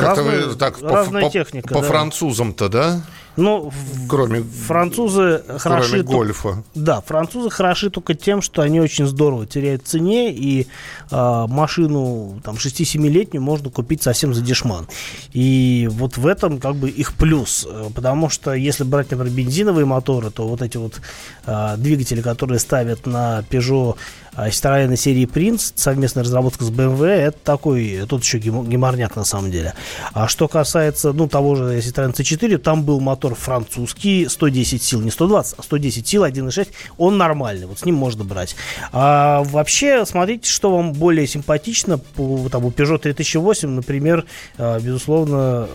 так, 0.58 0.80
разная 0.80 1.24
по, 1.24 1.30
техника. 1.30 1.68
По, 1.68 1.74
по 1.74 1.80
да. 1.82 1.88
французам-то, 1.88 2.68
да? 2.68 3.02
Ну, 3.36 3.72
кроме 4.08 4.42
французы 4.42 5.42
хороши. 5.58 6.02
Кроме 6.02 6.02
гольфа. 6.02 6.62
Да, 6.74 7.00
французы 7.00 7.50
хороши 7.50 7.90
только 7.90 8.14
тем, 8.14 8.42
что 8.42 8.62
они 8.62 8.80
очень 8.80 9.06
здорово 9.06 9.46
теряют 9.46 9.84
в 9.84 9.86
цене, 9.86 10.32
и 10.32 10.66
э, 11.10 11.46
машину 11.48 12.40
там 12.44 12.56
6-7-летнюю 12.56 13.42
можно 13.42 13.70
купить 13.70 14.02
совсем 14.02 14.34
за 14.34 14.42
дешман. 14.42 14.86
И 15.32 15.88
вот 15.92 16.18
в 16.18 16.26
этом 16.26 16.58
как 16.58 16.76
бы 16.76 16.90
их 16.90 17.14
плюс. 17.14 17.66
Потому 17.94 18.28
что 18.28 18.52
если 18.52 18.84
брать, 18.84 19.10
например, 19.10 19.32
бензиновые 19.32 19.86
моторы, 19.86 20.30
то 20.30 20.46
вот 20.46 20.60
эти 20.60 20.76
вот 20.76 21.00
э, 21.46 21.74
двигатели, 21.78 22.20
которые 22.20 22.58
ставят 22.58 23.06
на 23.06 23.44
Peugeot 23.48 23.96
Citroёn 24.36 24.96
серии 24.96 25.26
Prince, 25.26 25.72
совместная 25.74 26.24
разработка 26.24 26.64
с 26.64 26.70
BMW, 26.70 27.06
это 27.06 27.38
такой, 27.44 28.06
тут 28.08 28.22
еще 28.22 28.38
геморняк 28.38 29.14
на 29.14 29.24
самом 29.24 29.50
деле. 29.50 29.74
А 30.14 30.26
что 30.26 30.48
касается, 30.48 31.12
ну, 31.12 31.28
того 31.28 31.54
же 31.54 31.78
Citroёn 31.78 32.14
C4, 32.14 32.56
там 32.58 32.82
был 32.82 32.98
мотор 33.00 33.21
французский, 33.34 34.28
110 34.28 34.82
сил, 34.82 35.00
не 35.00 35.10
120, 35.10 35.54
а 35.58 35.62
110 35.62 36.06
сил, 36.06 36.24
1.6, 36.24 36.68
он 36.98 37.16
нормальный, 37.16 37.66
вот 37.66 37.78
с 37.78 37.84
ним 37.84 37.94
можно 37.94 38.24
брать. 38.24 38.56
А 38.92 39.42
вообще, 39.44 40.04
смотрите, 40.04 40.50
что 40.50 40.74
вам 40.74 40.92
более 40.92 41.26
симпатично, 41.26 41.98
по, 41.98 42.48
там, 42.50 42.64
у 42.64 42.70
Peugeot 42.70 42.98
3008, 42.98 43.68
например, 43.68 44.24
безусловно, 44.58 45.68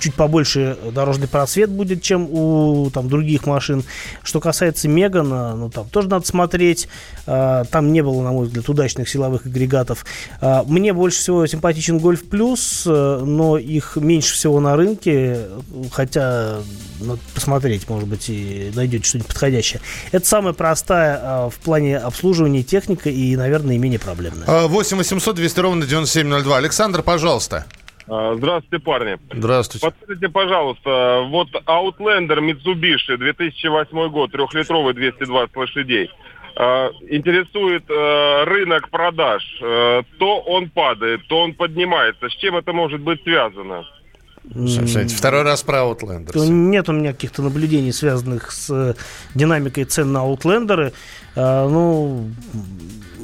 чуть 0.00 0.14
побольше 0.14 0.76
дорожный 0.92 1.28
просвет 1.28 1.70
будет, 1.70 2.02
чем 2.02 2.28
у 2.30 2.90
там, 2.90 3.08
других 3.08 3.46
машин. 3.46 3.84
Что 4.22 4.40
касается 4.40 4.88
Мегана, 4.88 5.56
ну, 5.56 5.70
там 5.70 5.88
тоже 5.88 6.08
надо 6.08 6.26
смотреть, 6.26 6.88
там 7.26 7.92
не 7.92 8.02
было, 8.02 8.22
на 8.22 8.32
мой 8.32 8.46
взгляд, 8.46 8.68
удачных 8.68 9.08
силовых 9.08 9.46
агрегатов. 9.46 10.06
Мне 10.66 10.92
больше 10.92 11.18
всего 11.18 11.46
симпатичен 11.46 11.98
Golf 11.98 12.28
Plus, 12.28 13.24
но 13.24 13.58
их 13.58 13.96
меньше 13.96 14.34
всего 14.34 14.60
на 14.60 14.76
рынке, 14.76 15.40
хотя 15.90 16.58
надо 17.00 17.20
посмотреть, 17.34 17.88
может 17.88 18.08
быть, 18.08 18.28
и 18.28 18.70
найдете 18.74 19.04
что-нибудь 19.08 19.28
подходящее. 19.28 19.80
Это 20.12 20.26
самая 20.26 20.52
простая 20.52 21.48
в 21.48 21.58
плане 21.60 21.98
обслуживания 21.98 22.62
техника 22.62 23.10
и, 23.10 23.36
наверное, 23.36 23.78
менее 23.78 23.98
проблемная. 23.98 24.68
8 24.68 24.96
800 24.96 25.36
200 25.36 25.60
ровно 25.60 25.86
9702. 25.86 26.56
Александр, 26.56 27.02
пожалуйста. 27.02 27.66
Здравствуйте, 28.06 28.84
парни. 28.84 29.18
Здравствуйте. 29.32 29.86
Подскажите, 29.86 30.28
пожалуйста, 30.28 31.24
вот 31.30 31.48
Outlander 31.66 32.38
Mitsubishi 32.38 33.16
2008 33.16 34.08
год, 34.10 34.30
трехлитровый, 34.32 34.92
220 34.92 35.56
лошадей. 35.56 36.10
Интересует 37.08 37.88
рынок 38.46 38.90
продаж. 38.90 39.42
То 39.58 40.38
он 40.46 40.68
падает, 40.68 41.26
то 41.28 41.40
он 41.40 41.54
поднимается. 41.54 42.28
С 42.28 42.32
чем 42.34 42.56
это 42.56 42.72
может 42.72 43.00
быть 43.00 43.22
связано? 43.22 43.84
Второй 44.44 45.42
раз 45.42 45.62
про 45.62 45.78
Outlander. 45.78 46.48
Нет 46.48 46.88
у 46.88 46.92
меня 46.92 47.12
каких-то 47.12 47.42
наблюдений, 47.42 47.92
связанных 47.92 48.52
с 48.52 48.94
динамикой 49.34 49.84
цен 49.84 50.12
на 50.12 50.18
Outlander. 50.18 50.92
Ну, 51.34 52.30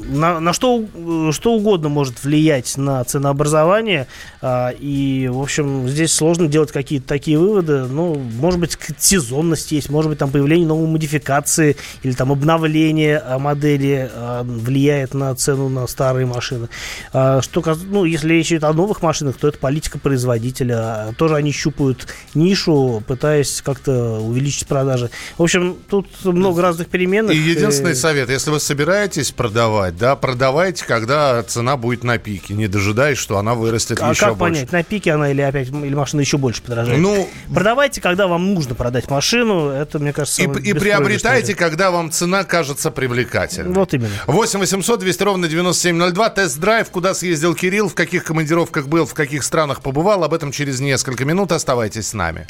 на, 0.03 0.39
на 0.39 0.53
что, 0.53 0.83
что 1.31 1.53
угодно 1.53 1.89
может 1.89 2.23
влиять 2.23 2.77
на 2.77 3.03
ценообразование. 3.03 4.07
А, 4.41 4.69
и, 4.69 5.29
в 5.31 5.39
общем, 5.41 5.87
здесь 5.87 6.13
сложно 6.13 6.47
делать 6.47 6.71
какие-то 6.71 7.07
такие 7.07 7.37
выводы. 7.37 7.85
Ну, 7.85 8.15
может 8.15 8.59
быть, 8.59 8.77
сезонность 8.97 9.71
есть, 9.71 9.89
может 9.89 10.09
быть, 10.09 10.19
там 10.19 10.31
появление 10.31 10.67
новой 10.67 10.87
модификации 10.87 11.75
или 12.03 12.13
там 12.13 12.31
обновление 12.31 13.21
модели 13.39 14.09
а, 14.13 14.43
влияет 14.43 15.13
на 15.13 15.33
цену 15.35 15.69
на 15.69 15.87
старые 15.87 16.25
машины. 16.25 16.69
А, 17.13 17.41
что, 17.41 17.63
ну, 17.85 18.05
если 18.05 18.29
речь 18.33 18.51
идет 18.51 18.63
о 18.63 18.73
новых 18.73 19.01
машинах, 19.01 19.37
то 19.37 19.47
это 19.47 19.57
политика 19.57 19.99
производителя. 19.99 21.13
Тоже 21.17 21.35
они 21.35 21.51
щупают 21.51 22.07
нишу, 22.33 23.03
пытаясь 23.07 23.61
как-то 23.61 24.19
увеличить 24.19 24.67
продажи. 24.67 25.09
В 25.37 25.43
общем, 25.43 25.77
тут 25.89 26.07
много 26.23 26.61
разных 26.61 26.87
переменных. 26.87 27.35
И 27.35 27.39
единственный 27.39 27.95
совет, 27.95 28.29
если 28.29 28.51
вы 28.51 28.59
собираетесь 28.59 29.31
продавать, 29.31 29.90
да, 29.91 30.15
продавайте, 30.15 30.85
когда 30.85 31.41
цена 31.43 31.77
будет 31.77 32.03
на 32.03 32.17
пике, 32.17 32.53
не 32.53 32.67
дожидаясь, 32.67 33.17
что 33.17 33.37
она 33.37 33.53
вырастет 33.55 33.99
а 34.01 34.09
еще 34.09 34.27
как 34.27 34.37
больше. 34.37 34.53
понять, 34.55 34.71
на 34.71 34.83
пике 34.83 35.11
она 35.13 35.31
или 35.31 35.41
опять, 35.41 35.69
или 35.69 35.93
машина 35.93 36.21
еще 36.21 36.37
больше 36.37 36.61
подорожает? 36.61 36.99
Ну, 36.99 37.29
продавайте, 37.53 38.01
когда 38.01 38.27
вам 38.27 38.53
нужно 38.53 38.75
продать 38.75 39.09
машину, 39.09 39.69
это, 39.69 39.99
мне 39.99 40.13
кажется, 40.13 40.41
И, 40.41 40.45
и 40.45 40.73
приобретайте, 40.73 41.55
когда 41.55 41.91
вам 41.91 42.11
цена 42.11 42.43
кажется 42.43 42.91
привлекательной. 42.91 43.73
Вот 43.73 43.93
именно. 43.93 44.09
8 44.27 44.59
800 44.59 44.99
200 44.99 45.23
ровно 45.23 45.47
9702, 45.47 46.29
тест-драйв, 46.29 46.89
куда 46.89 47.13
съездил 47.13 47.55
Кирилл, 47.55 47.89
в 47.89 47.95
каких 47.95 48.23
командировках 48.23 48.87
был, 48.87 49.05
в 49.05 49.13
каких 49.13 49.43
странах 49.43 49.81
побывал, 49.81 50.23
об 50.23 50.33
этом 50.33 50.51
через 50.51 50.79
несколько 50.79 51.25
минут, 51.25 51.51
оставайтесь 51.51 52.09
с 52.09 52.13
нами. 52.13 52.47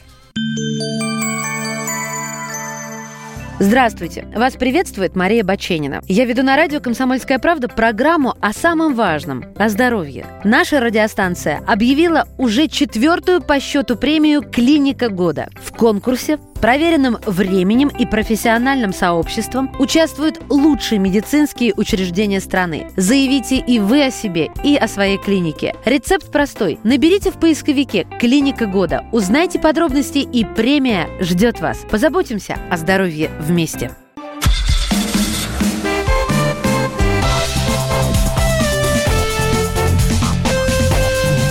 Здравствуйте! 3.61 4.25
Вас 4.35 4.55
приветствует 4.55 5.15
Мария 5.15 5.43
Баченина. 5.43 6.01
Я 6.07 6.25
веду 6.25 6.41
на 6.41 6.55
радио 6.55 6.79
«Комсомольская 6.79 7.37
правда» 7.37 7.67
программу 7.67 8.33
о 8.41 8.53
самом 8.53 8.95
важном– 8.95 9.45
о 9.55 9.69
здоровье. 9.69 10.25
Наша 10.43 10.79
радиостанция 10.79 11.61
объявила 11.67 12.27
уже 12.39 12.67
четвертую 12.67 13.39
по 13.39 13.59
счету 13.59 13.97
премию 13.97 14.41
«Клиника 14.41 15.09
года». 15.09 15.47
В 15.63 15.77
конкурсе 15.77 16.39
проверенным 16.59 17.17
временем 17.25 17.89
и 17.89 18.05
профессиональным 18.05 18.93
сообществом 18.93 19.75
участвуют 19.79 20.39
лучшие 20.49 20.99
медицинские 20.99 21.73
учреждения 21.75 22.39
страны. 22.39 22.87
Заявите 22.95 23.57
и 23.57 23.79
вы 23.79 24.05
о 24.05 24.11
себе, 24.11 24.49
и 24.63 24.75
о 24.75 24.87
своей 24.87 25.17
клинике. 25.17 25.75
Рецепт 25.85 26.31
простой. 26.31 26.79
Наберите 26.83 27.29
в 27.29 27.39
поисковике 27.39 28.07
«Клиника 28.19 28.65
года», 28.65 29.05
узнайте 29.11 29.59
подробности 29.59 30.19
и 30.19 30.45
премия 30.45 31.07
ждет 31.19 31.61
вас. 31.61 31.79
Позаботимся 31.89 32.57
о 32.71 32.77
здоровье 32.77 33.29
вместе. 33.39 33.50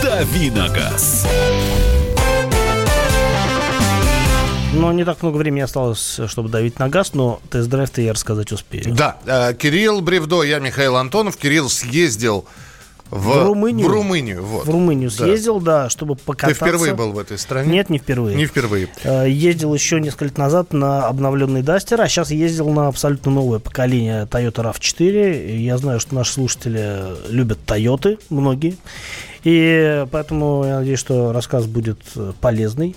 Давиногаз. 0.02 1.26
Но 4.72 4.92
не 4.92 5.04
так 5.04 5.22
много 5.22 5.36
времени 5.36 5.60
осталось, 5.60 6.20
чтобы 6.26 6.48
давить 6.48 6.78
на 6.78 6.88
газ, 6.88 7.12
но 7.12 7.40
тест-драйв-то 7.50 8.00
я 8.00 8.14
рассказать 8.14 8.50
успею. 8.50 8.94
Да, 8.94 9.18
э, 9.26 9.52
Кирилл 9.52 10.00
Бревдо, 10.00 10.42
я 10.42 10.58
Михаил 10.58 10.96
Антонов. 10.96 11.36
Кирилл 11.36 11.68
съездил 11.68 12.46
в, 13.10 13.26
в 13.26 13.46
Румынию. 13.46 13.86
В 13.86 13.90
Румынию, 13.90 14.42
вот. 14.44 14.66
В 14.66 14.70
Румынию 14.70 15.10
съездил, 15.10 15.60
да. 15.60 15.84
да, 15.84 15.90
чтобы 15.90 16.14
покататься. 16.16 16.64
Ты 16.64 16.70
впервые 16.70 16.94
был 16.94 17.12
в 17.12 17.18
этой 17.18 17.38
стране? 17.38 17.70
Нет, 17.70 17.90
не 17.90 17.98
впервые. 17.98 18.36
Не 18.36 18.46
впервые. 18.46 18.88
Ездил 19.04 19.74
еще 19.74 20.00
несколько 20.00 20.26
лет 20.26 20.38
назад 20.38 20.72
на 20.72 21.06
обновленный 21.06 21.62
Дастер, 21.62 22.00
а 22.00 22.08
сейчас 22.08 22.30
ездил 22.30 22.70
на 22.70 22.88
абсолютно 22.88 23.30
новое 23.32 23.58
поколение 23.58 24.26
Toyota 24.26 24.72
RAV4. 24.72 25.56
Я 25.56 25.78
знаю, 25.78 26.00
что 26.00 26.14
наши 26.14 26.34
слушатели 26.34 27.00
любят 27.28 27.58
Toyota, 27.66 28.18
многие. 28.30 28.76
И 29.44 30.06
поэтому 30.10 30.64
я 30.64 30.78
надеюсь, 30.80 30.98
что 30.98 31.32
рассказ 31.32 31.66
будет 31.66 31.98
полезный. 32.40 32.94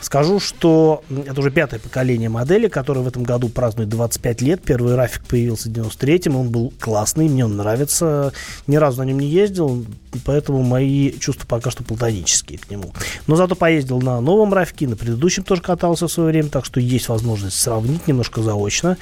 Скажу, 0.00 0.40
что 0.40 1.02
это 1.26 1.40
уже 1.40 1.50
пятое 1.50 1.80
поколение 1.80 2.28
модели, 2.28 2.68
которое 2.68 3.00
в 3.00 3.08
этом 3.08 3.22
году 3.22 3.48
празднует 3.48 3.88
25 3.88 4.42
лет. 4.42 4.62
Первый 4.62 4.96
Рафик 4.96 5.24
появился 5.24 5.68
в 5.68 5.72
93-м, 5.72 6.36
он 6.36 6.50
был 6.50 6.72
классный, 6.80 7.28
мне 7.28 7.44
он 7.44 7.56
нравится. 7.56 8.32
Ни 8.66 8.76
разу 8.76 8.98
на 8.98 9.04
нем 9.04 9.18
не 9.20 9.28
ездил, 9.28 9.84
поэтому 10.24 10.62
мои 10.62 11.12
чувства 11.18 11.46
пока 11.46 11.70
что 11.70 11.82
платонические 11.82 12.58
к 12.58 12.70
нему. 12.70 12.92
Но 13.26 13.36
зато 13.36 13.54
поездил 13.54 14.00
на 14.00 14.20
новом 14.20 14.52
Рафике, 14.52 14.88
на 14.88 14.96
предыдущем 14.96 15.44
тоже 15.44 15.62
катался 15.62 16.06
в 16.08 16.12
свое 16.12 16.30
время, 16.30 16.48
так 16.48 16.64
что 16.64 16.80
есть 16.80 17.08
возможность 17.08 17.58
сравнить 17.58 18.06
немножко 18.06 18.42
заочно. 18.42 18.96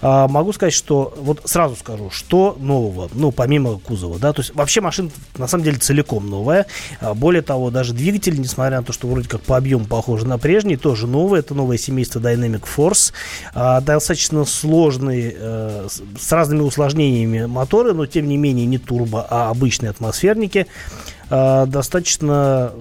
А, 0.00 0.28
могу 0.28 0.52
сказать, 0.52 0.74
что, 0.74 1.14
вот 1.18 1.42
сразу 1.44 1.76
скажу, 1.76 2.10
что 2.10 2.56
нового, 2.60 3.10
ну, 3.14 3.32
помимо 3.32 3.78
кузова, 3.78 4.18
да, 4.18 4.32
то 4.32 4.42
есть 4.42 4.54
вообще 4.54 4.80
машина 4.80 5.10
на 5.36 5.48
самом 5.48 5.64
деле 5.64 5.78
целиком 5.78 6.28
новая. 6.28 6.66
Более 7.14 7.42
того, 7.42 7.70
даже 7.70 7.92
двигатель, 7.92 8.40
несмотря 8.40 8.78
на 8.78 8.84
то, 8.84 8.92
что 8.92 9.08
вроде 9.08 9.28
как 9.28 9.40
по 9.42 9.56
объему 9.56 9.86
похоже 9.86 10.26
на 10.26 10.38
прежний, 10.38 10.76
тоже 10.76 11.06
новый. 11.06 11.40
Это 11.40 11.54
новое 11.54 11.78
семейство 11.78 12.20
Dynamic 12.20 12.64
Force. 12.76 13.12
Достаточно 13.54 14.44
сложные, 14.44 15.36
с 16.18 16.32
разными 16.32 16.60
усложнениями 16.60 17.46
моторы, 17.46 17.92
но 17.94 18.06
тем 18.06 18.28
не 18.28 18.36
менее 18.36 18.66
не 18.66 18.78
турбо, 18.78 19.26
а 19.28 19.50
обычные 19.50 19.90
атмосферники. 19.90 20.53
Достаточно 21.30 22.72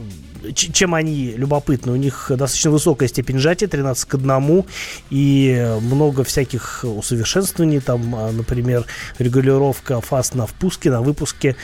чем 0.54 0.96
они 0.96 1.32
любопытны? 1.32 1.92
У 1.92 1.96
них 1.96 2.26
достаточно 2.30 2.72
высокая 2.72 3.08
степень 3.08 3.38
сжатия, 3.40 3.68
13 3.68 4.06
к 4.06 4.16
1, 4.16 4.64
и 5.10 5.78
много 5.82 6.24
всяких 6.24 6.84
усовершенствований, 6.84 7.80
там, 7.80 8.16
а, 8.16 8.32
например, 8.32 8.86
регулировка 9.20 10.02
фаз 10.02 10.34
на 10.34 10.46
впуске, 10.46 10.92
на 10.92 11.02
выпуске, 11.02 11.56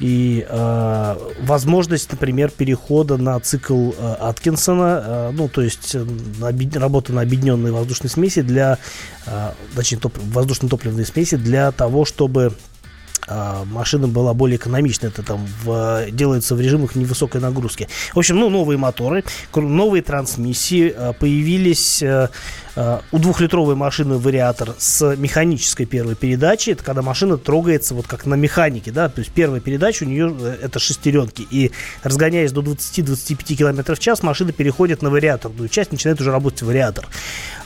и 0.00 0.46
э, 0.48 1.16
возможность, 1.42 2.10
например, 2.12 2.50
перехода 2.50 3.16
на 3.16 3.38
цикл 3.40 3.90
э, 3.90 4.16
Аткинсона, 4.20 5.02
э, 5.04 5.30
ну, 5.32 5.48
то 5.48 5.62
есть 5.62 5.96
на, 6.38 6.52
работа 6.80 7.12
на 7.12 7.22
объединенной 7.22 7.72
воздушной 7.72 8.10
смеси 8.10 8.42
для, 8.42 8.78
э, 9.26 9.50
точнее, 9.74 9.98
топ, 9.98 10.16
воздушно-топливной 10.18 11.04
смеси 11.04 11.36
для 11.36 11.72
того, 11.72 12.04
чтобы 12.04 12.52
а, 13.28 13.64
машина 13.64 14.08
была 14.08 14.34
более 14.34 14.56
экономичной. 14.56 15.08
Это 15.10 15.22
там 15.22 15.46
в, 15.62 16.06
делается 16.10 16.54
в 16.54 16.60
режимах 16.60 16.94
невысокой 16.94 17.40
нагрузки. 17.40 17.88
В 18.14 18.18
общем, 18.18 18.36
ну, 18.36 18.48
новые 18.48 18.78
моторы, 18.78 19.24
новые 19.54 20.02
трансмиссии 20.02 20.92
а, 20.96 21.12
появились 21.12 22.02
а, 22.02 22.30
у 23.12 23.18
двухлитровой 23.18 23.74
машины 23.74 24.18
вариатор 24.18 24.74
с 24.78 25.16
механической 25.16 25.84
первой 25.84 26.14
передачей. 26.14 26.72
Это 26.72 26.84
когда 26.84 27.02
машина 27.02 27.36
трогается 27.36 27.94
вот 27.94 28.06
как 28.06 28.26
на 28.26 28.34
механике, 28.34 28.92
да, 28.92 29.08
то 29.08 29.20
есть 29.20 29.32
первая 29.32 29.60
передача 29.60 30.04
у 30.04 30.06
нее 30.06 30.34
э, 30.40 30.56
это 30.62 30.78
шестеренки. 30.78 31.46
И 31.50 31.72
разгоняясь 32.02 32.52
до 32.52 32.60
20-25 32.60 33.56
км 33.56 33.94
в 33.94 33.98
час, 33.98 34.22
машина 34.22 34.52
переходит 34.52 35.02
на 35.02 35.10
вариаторную 35.10 35.68
часть, 35.68 35.92
начинает 35.92 36.20
уже 36.20 36.30
работать 36.30 36.62
вариатор. 36.62 37.06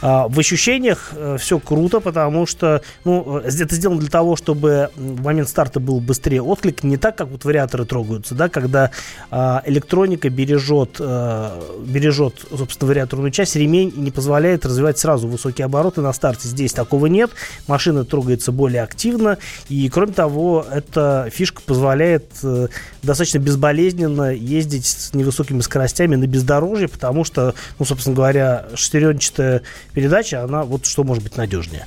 В 0.03 0.39
ощущениях 0.39 1.13
э, 1.13 1.37
все 1.39 1.61
круто, 1.61 2.01
потому 2.01 2.45
что 2.45 2.83
ну, 3.05 3.39
э, 3.39 3.49
это 3.49 3.75
сделано 3.75 4.01
для 4.01 4.11
того, 4.11 4.35
чтобы 4.35 4.91
в 4.97 5.23
момент 5.23 5.49
старта 5.49 5.79
был 5.79 6.01
быстрее 6.01 6.43
отклик, 6.43 6.83
не 6.83 6.97
так, 6.97 7.17
как 7.17 7.29
вот 7.29 7.45
вариаторы 7.45 7.85
трогаются, 7.85 8.35
да, 8.35 8.49
когда 8.49 8.91
а, 9.31 9.63
электроника 9.65 10.29
бережет, 10.29 10.97
а, 10.99 11.63
бережет, 11.87 12.45
собственно, 12.51 12.89
вариаторную 12.89 13.31
часть, 13.31 13.55
ремень 13.55 13.93
не 13.97 14.11
позволяет 14.11 14.67
развивать 14.67 14.99
сразу 15.03 15.29
высокие 15.29 15.65
обороты 15.65 16.01
на 16.01 16.13
старте. 16.13 16.49
Здесь 16.49 16.73
такого 16.73 17.07
нет, 17.07 17.31
машина 17.67 18.05
трогается 18.05 18.53
более 18.53 18.83
активно, 18.83 19.39
и, 19.69 19.89
кроме 19.89 20.13
того, 20.13 20.65
эта 20.71 21.29
фишка 21.31 21.61
позволяет 21.61 22.27
а, 22.45 22.69
достаточно 23.03 23.39
безболезненно 23.39 24.33
ездить 24.33 24.87
с 24.87 25.15
невысокими 25.15 25.61
скоростями 25.61 26.17
на 26.17 26.27
бездорожье, 26.27 26.89
потому 26.89 27.25
что, 27.25 27.55
ну, 27.79 27.85
собственно 27.85 28.17
говоря, 28.17 28.67
шестеренчатая 28.75 29.63
передача, 29.93 30.45
она 30.45 30.63
вот 30.63 30.87
что 30.87 31.05
может 31.05 31.23
быть 31.23 31.37
надежнее. 31.37 31.87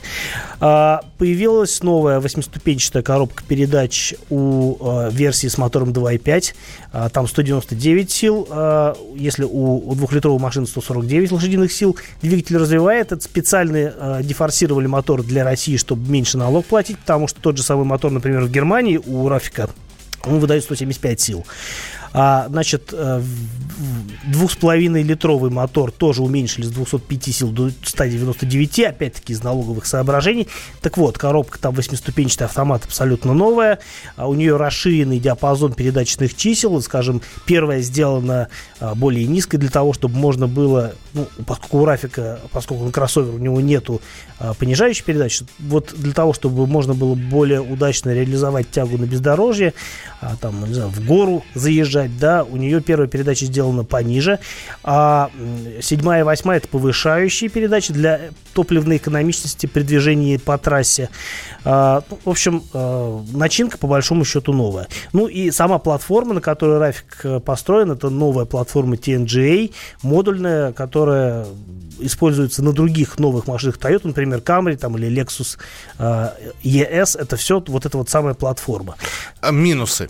А, 0.60 1.02
появилась 1.18 1.82
новая 1.84 2.20
восьмиступенчатая 2.20 3.04
коробка 3.04 3.44
передач 3.44 4.14
у 4.30 4.78
э, 4.80 5.12
версии 5.12 5.48
с 5.48 5.58
мотором 5.58 5.90
2.5. 5.90 6.54
Э, 6.94 7.10
там 7.12 7.28
199 7.28 8.12
сил. 8.12 8.48
Э, 8.50 8.94
если 9.16 9.44
у, 9.44 9.90
у 9.90 9.96
двухлитровой 9.96 10.40
машины 10.40 10.68
149 10.68 11.32
лошадиных 11.32 11.72
сил. 11.72 11.98
Двигатель 12.22 12.58
развивает. 12.58 13.12
Это 13.12 13.24
специальный 13.24 13.92
э, 13.96 14.22
дефорсировали 14.24 14.88
мотор 14.88 15.24
для 15.24 15.44
России, 15.44 15.78
чтобы 15.78 16.10
меньше 16.10 16.38
налог 16.38 16.66
платить, 16.66 17.00
потому 17.00 17.28
что 17.28 17.40
тот 17.42 17.58
же 17.58 17.64
самый 17.64 17.86
мотор, 17.86 18.12
например, 18.12 18.44
в 18.44 18.52
Германии 18.52 19.00
у 19.06 19.28
Рафика 19.30 19.70
он 20.28 20.40
выдает 20.40 20.64
175 20.64 21.20
сил. 21.20 21.46
А, 22.18 22.48
значит, 22.48 22.94
э, 22.94 23.22
двух 24.28 24.54
с 24.54 24.56
половиной 24.56 25.04
литровый 25.04 25.52
мотор 25.52 25.92
тоже 25.92 26.24
уменьшили 26.24 26.64
с 26.64 26.70
205 26.70 27.36
сил 27.36 27.50
до 27.50 27.70
199, 27.84 28.80
опять-таки 28.80 29.34
из 29.34 29.44
налоговых 29.44 29.86
соображений. 29.86 30.48
Так 30.82 30.98
вот, 30.98 31.18
коробка 31.18 31.60
там 31.60 31.74
восьмиступенчатый 31.76 32.48
автомат 32.48 32.86
абсолютно 32.86 33.34
новая. 33.34 33.80
А 34.16 34.30
у 34.30 34.34
нее 34.34 34.56
расширенный 34.56 35.20
диапазон 35.20 35.74
передаточных 35.74 36.36
чисел. 36.36 36.82
Скажем, 36.82 37.22
первая 37.46 37.82
сделана 37.82 38.48
а, 38.80 38.96
более 38.96 39.28
низкой 39.28 39.58
для 39.58 39.70
того, 39.70 39.92
чтобы 39.92 40.16
можно 40.16 40.48
было, 40.48 40.94
ну, 41.14 41.28
поскольку 41.46 41.80
у 41.80 41.86
Рафика, 41.86 42.40
поскольку 42.52 42.86
он 42.86 42.92
кроссовер, 42.92 43.34
у 43.34 43.40
него 43.40 43.60
нету 43.60 44.02
а, 44.40 44.54
понижающей 44.54 45.04
передачи, 45.04 45.46
вот 45.60 45.94
для 45.96 46.14
того, 46.14 46.34
чтобы 46.34 46.68
можно 46.68 46.94
было 46.94 47.16
более 47.16 47.62
удачно 47.62 48.14
реализовать 48.14 48.72
тягу 48.72 48.98
на 48.98 49.06
бездорожье, 49.06 49.74
а, 50.22 50.36
там, 50.40 50.66
не 50.66 50.74
знаю, 50.74 50.90
в 50.90 51.06
гору 51.06 51.44
заезжать, 51.54 52.05
сказать, 52.06 52.18
да, 52.20 52.44
у 52.44 52.58
нее 52.58 52.82
первая 52.82 53.08
передача 53.08 53.46
сделана 53.46 53.84
пониже, 53.84 54.40
а 54.84 55.30
седьмая 55.82 56.22
и 56.22 56.24
восьмая 56.24 56.58
это 56.58 56.68
повышающие 56.68 57.50
передачи 57.50 57.94
для 57.94 58.32
топливной 58.54 58.98
экономичности 58.98 59.66
при 59.66 59.84
движении 59.84 60.38
по 60.38 60.58
трассе. 60.58 61.10
А, 61.64 62.04
ну, 62.10 62.20
в 62.24 62.30
общем, 62.30 62.64
а, 62.74 63.24
начинка 63.34 63.78
по 63.78 63.88
большому 63.88 64.26
счету 64.26 64.54
новая. 64.54 64.88
Ну 65.14 65.28
и 65.28 65.52
сама 65.52 65.80
платформа, 65.80 66.34
на 66.34 66.42
которой 66.42 66.80
Рафик 66.80 67.22
э, 67.24 67.40
построен, 67.40 67.92
это 67.92 68.10
новая 68.10 68.46
платформа 68.46 68.96
TNGA, 68.96 69.74
модульная, 70.04 70.72
которая 70.74 71.46
используется 72.00 72.62
на 72.62 72.74
других 72.74 73.20
новых 73.20 73.48
машинах 73.48 73.78
Toyota, 73.78 74.02
например, 74.08 74.40
Camry 74.40 74.76
там, 74.76 74.98
или 74.98 75.10
Lexus 75.10 75.58
ES. 75.98 77.20
Это 77.20 77.38
все 77.38 77.64
вот 77.66 77.86
эта 77.86 77.98
вот 77.98 78.10
самая 78.10 78.34
платформа. 78.34 78.96
А 79.42 79.52
минусы? 79.52 80.10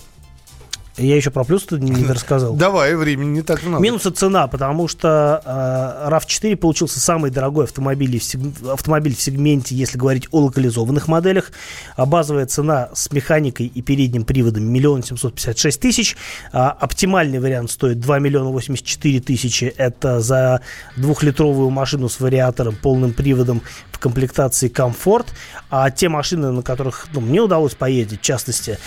Я 0.97 1.17
еще 1.17 1.29
про 1.29 1.43
плюс 1.43 1.69
не, 1.71 2.05
рассказал. 2.05 2.53
Давай, 2.55 2.95
времени 2.95 3.29
не 3.29 3.41
так 3.41 3.63
много. 3.63 3.83
Минусы 3.83 4.11
цена, 4.11 4.47
потому 4.47 4.87
что 4.87 5.41
э, 5.43 6.09
RAV4 6.09 6.55
получился 6.55 7.01
самый 7.01 7.31
дорогой 7.31 7.65
автомобиль 7.65 8.17
в, 8.19 8.69
автомобиль 8.71 9.15
в 9.15 9.21
сегменте, 9.21 9.75
если 9.75 9.97
говорить 9.97 10.29
о 10.31 10.45
локализованных 10.45 11.09
моделях. 11.09 11.51
А 11.97 12.05
базовая 12.05 12.45
цена 12.45 12.89
с 12.93 13.11
механикой 13.11 13.67
и 13.67 13.81
передним 13.81 14.23
приводом 14.23 14.63
миллион 14.63 15.03
семьсот 15.03 15.33
пятьдесят 15.35 15.57
шесть 15.57 15.81
тысяч. 15.81 16.15
А 16.53 16.71
оптимальный 16.71 17.39
вариант 17.39 17.71
стоит 17.71 17.99
2 17.99 18.19
миллиона 18.19 18.49
84 18.51 19.19
тысячи. 19.19 19.65
Это 19.65 20.21
за 20.21 20.61
двухлитровую 20.95 21.71
машину 21.71 22.07
с 22.07 22.21
вариатором, 22.21 22.75
полным 22.75 23.11
приводом 23.11 23.61
в 23.91 23.99
комплектации 23.99 24.69
комфорт. 24.69 25.27
А 25.69 25.91
те 25.91 26.07
машины, 26.07 26.51
на 26.51 26.61
которых 26.61 27.07
ну, 27.13 27.19
мне 27.19 27.41
удалось 27.41 27.75
поездить, 27.75 28.21
в 28.21 28.23
частности, 28.23 28.77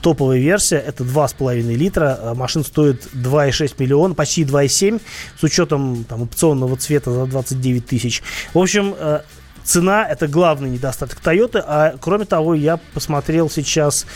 топовая 0.00 0.38
версия, 0.38 0.76
это 0.76 1.02
2 1.02 1.23
2,5 1.32 1.74
литра. 1.74 2.18
А 2.20 2.34
машина 2.34 2.64
стоит 2.64 3.08
2,6 3.14 3.74
миллиона, 3.78 4.14
почти 4.14 4.44
2,7 4.44 5.00
с 5.38 5.42
учетом 5.42 6.04
там, 6.04 6.22
опционного 6.22 6.76
цвета 6.76 7.12
за 7.12 7.26
29 7.26 7.86
тысяч. 7.86 8.22
В 8.52 8.58
общем, 8.58 8.94
э, 8.98 9.20
цена 9.64 10.06
это 10.06 10.28
главный 10.28 10.70
недостаток 10.70 11.20
Toyota. 11.22 11.64
А 11.66 11.94
кроме 12.00 12.24
того, 12.26 12.54
я 12.54 12.78
посмотрел 12.92 13.50
сейчас, 13.50 14.06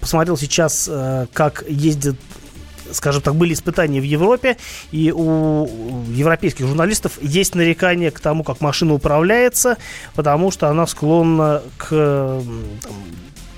посмотрел 0.00 0.36
сейчас, 0.36 0.88
э, 0.90 1.26
как 1.32 1.64
ездит 1.68 2.16
скажем 2.92 3.22
так, 3.22 3.34
были 3.34 3.52
испытания 3.52 4.00
в 4.00 4.04
Европе, 4.04 4.56
и 4.92 5.12
у 5.12 5.66
европейских 6.08 6.66
журналистов 6.66 7.18
есть 7.20 7.54
нарекание 7.54 8.10
к 8.10 8.20
тому, 8.20 8.44
как 8.44 8.60
машина 8.60 8.94
управляется, 8.94 9.76
потому 10.14 10.50
что 10.50 10.68
она 10.68 10.86
склонна 10.86 11.62
к 11.76 11.88
там, 12.82 13.04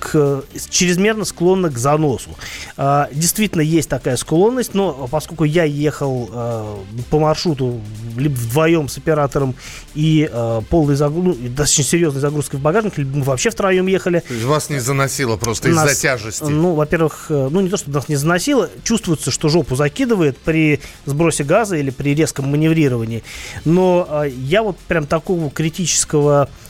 к, 0.01 0.43
чрезмерно 0.71 1.25
склонна 1.25 1.71
к 1.71 1.79
заносу. 1.79 2.31
А, 2.77 3.09
действительно, 3.13 3.61
есть 3.61 3.89
такая 3.89 4.17
склонность, 4.17 4.75
но 4.75 5.07
поскольку 5.11 5.45
я 5.45 5.65
ехал 5.65 6.29
а, 6.33 6.79
по 7.11 7.21
маршруту 7.21 7.81
либо 8.17 8.35
вдвоем 8.35 8.89
с 8.89 8.99
оператором 8.99 9.55
и 9.95 10.29
а, 10.33 10.63
полной 10.63 10.97
загрузкой, 10.97 11.43
ну, 11.43 11.49
достаточно 11.51 11.85
серьезной 11.85 12.21
загрузкой 12.21 12.59
в 12.59 12.63
багажник, 12.63 12.99
либо 12.99 13.19
мы 13.19 13.25
вообще 13.25 13.51
втроем 13.51 13.87
ехали. 13.87 14.21
То 14.27 14.35
есть 14.35 14.47
вас 14.47 14.71
не 14.71 14.79
заносило 14.79 15.37
просто 15.37 15.69
из-за 15.69 15.95
тяжести? 15.95 16.45
Ну, 16.45 16.75
во-первых, 16.75 17.27
э, 17.29 17.49
ну 17.51 17.61
не 17.61 17.69
то, 17.69 17.77
что 17.77 17.91
нас 17.91 18.09
не 18.09 18.17
заносило, 18.17 18.71
чувствуется, 18.83 19.31
что 19.31 19.49
жопу 19.49 19.77
закидывает 19.77 20.39
при 20.39 20.81
сбросе 21.05 21.45
газа 21.45 21.77
или 21.77 21.91
при 21.91 22.15
резком 22.15 22.51
маневрировании. 22.51 23.23
Но 23.65 24.07
а, 24.09 24.25
я 24.25 24.63
вот 24.63 24.79
прям 24.79 25.07
такого 25.07 25.51
критического 25.51 26.49
э, 26.49 26.70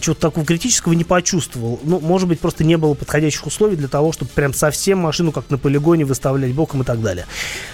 чего-то 0.00 0.20
такого 0.20 0.44
критического 0.44 0.92
не 0.92 1.04
почувствовал. 1.04 1.80
Ну, 1.82 2.00
может 2.00 2.28
быть, 2.28 2.40
просто 2.40 2.64
не 2.64 2.76
было 2.76 2.94
подходящих 2.94 3.46
условий 3.46 3.76
для 3.76 3.88
того, 3.88 4.12
чтобы 4.12 4.30
прям 4.30 4.52
совсем 4.54 4.98
машину 4.98 5.32
как 5.32 5.50
на 5.50 5.58
полигоне 5.58 6.04
выставлять 6.04 6.52
боком 6.52 6.82
и 6.82 6.84
так 6.84 7.00
далее. 7.00 7.26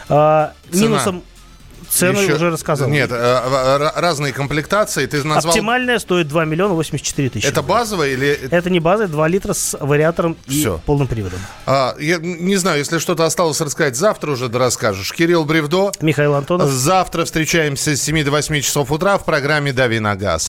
Э, 0.08 0.48
минусом 0.72 1.22
Цену 1.94 2.20
Еще... 2.20 2.34
уже 2.34 2.50
рассказал. 2.50 2.88
Нет, 2.88 3.10
э, 3.12 3.90
разные 3.94 4.32
комплектации. 4.32 5.06
Ты 5.06 5.22
назвал... 5.22 5.52
Оптимальная 5.52 6.00
стоит 6.00 6.26
2 6.26 6.44
миллиона 6.44 6.74
84 6.74 7.30
тысячи. 7.30 7.46
Это 7.46 7.62
базовая 7.62 8.08
или... 8.08 8.48
Это 8.50 8.68
не 8.68 8.80
базовая, 8.80 9.08
2 9.08 9.28
литра 9.28 9.52
с 9.52 9.76
вариатором 9.78 10.36
Все. 10.48 10.76
и 10.76 10.86
полным 10.86 11.06
приводом. 11.06 11.38
А, 11.66 11.94
я 12.00 12.18
не 12.18 12.56
знаю, 12.56 12.78
если 12.78 12.98
что-то 12.98 13.24
осталось 13.24 13.60
рассказать, 13.60 13.96
завтра 13.96 14.32
уже 14.32 14.48
расскажешь. 14.48 15.12
Кирилл 15.12 15.44
Бревдо. 15.44 15.92
Михаил 16.00 16.34
Антонов. 16.34 16.68
Завтра 16.68 17.24
встречаемся 17.24 17.94
с 17.94 18.02
7 18.02 18.24
до 18.24 18.32
8 18.32 18.60
часов 18.60 18.90
утра 18.90 19.16
в 19.16 19.24
программе 19.24 19.72
«Дави 19.72 20.00
на 20.00 20.16
газ». 20.16 20.48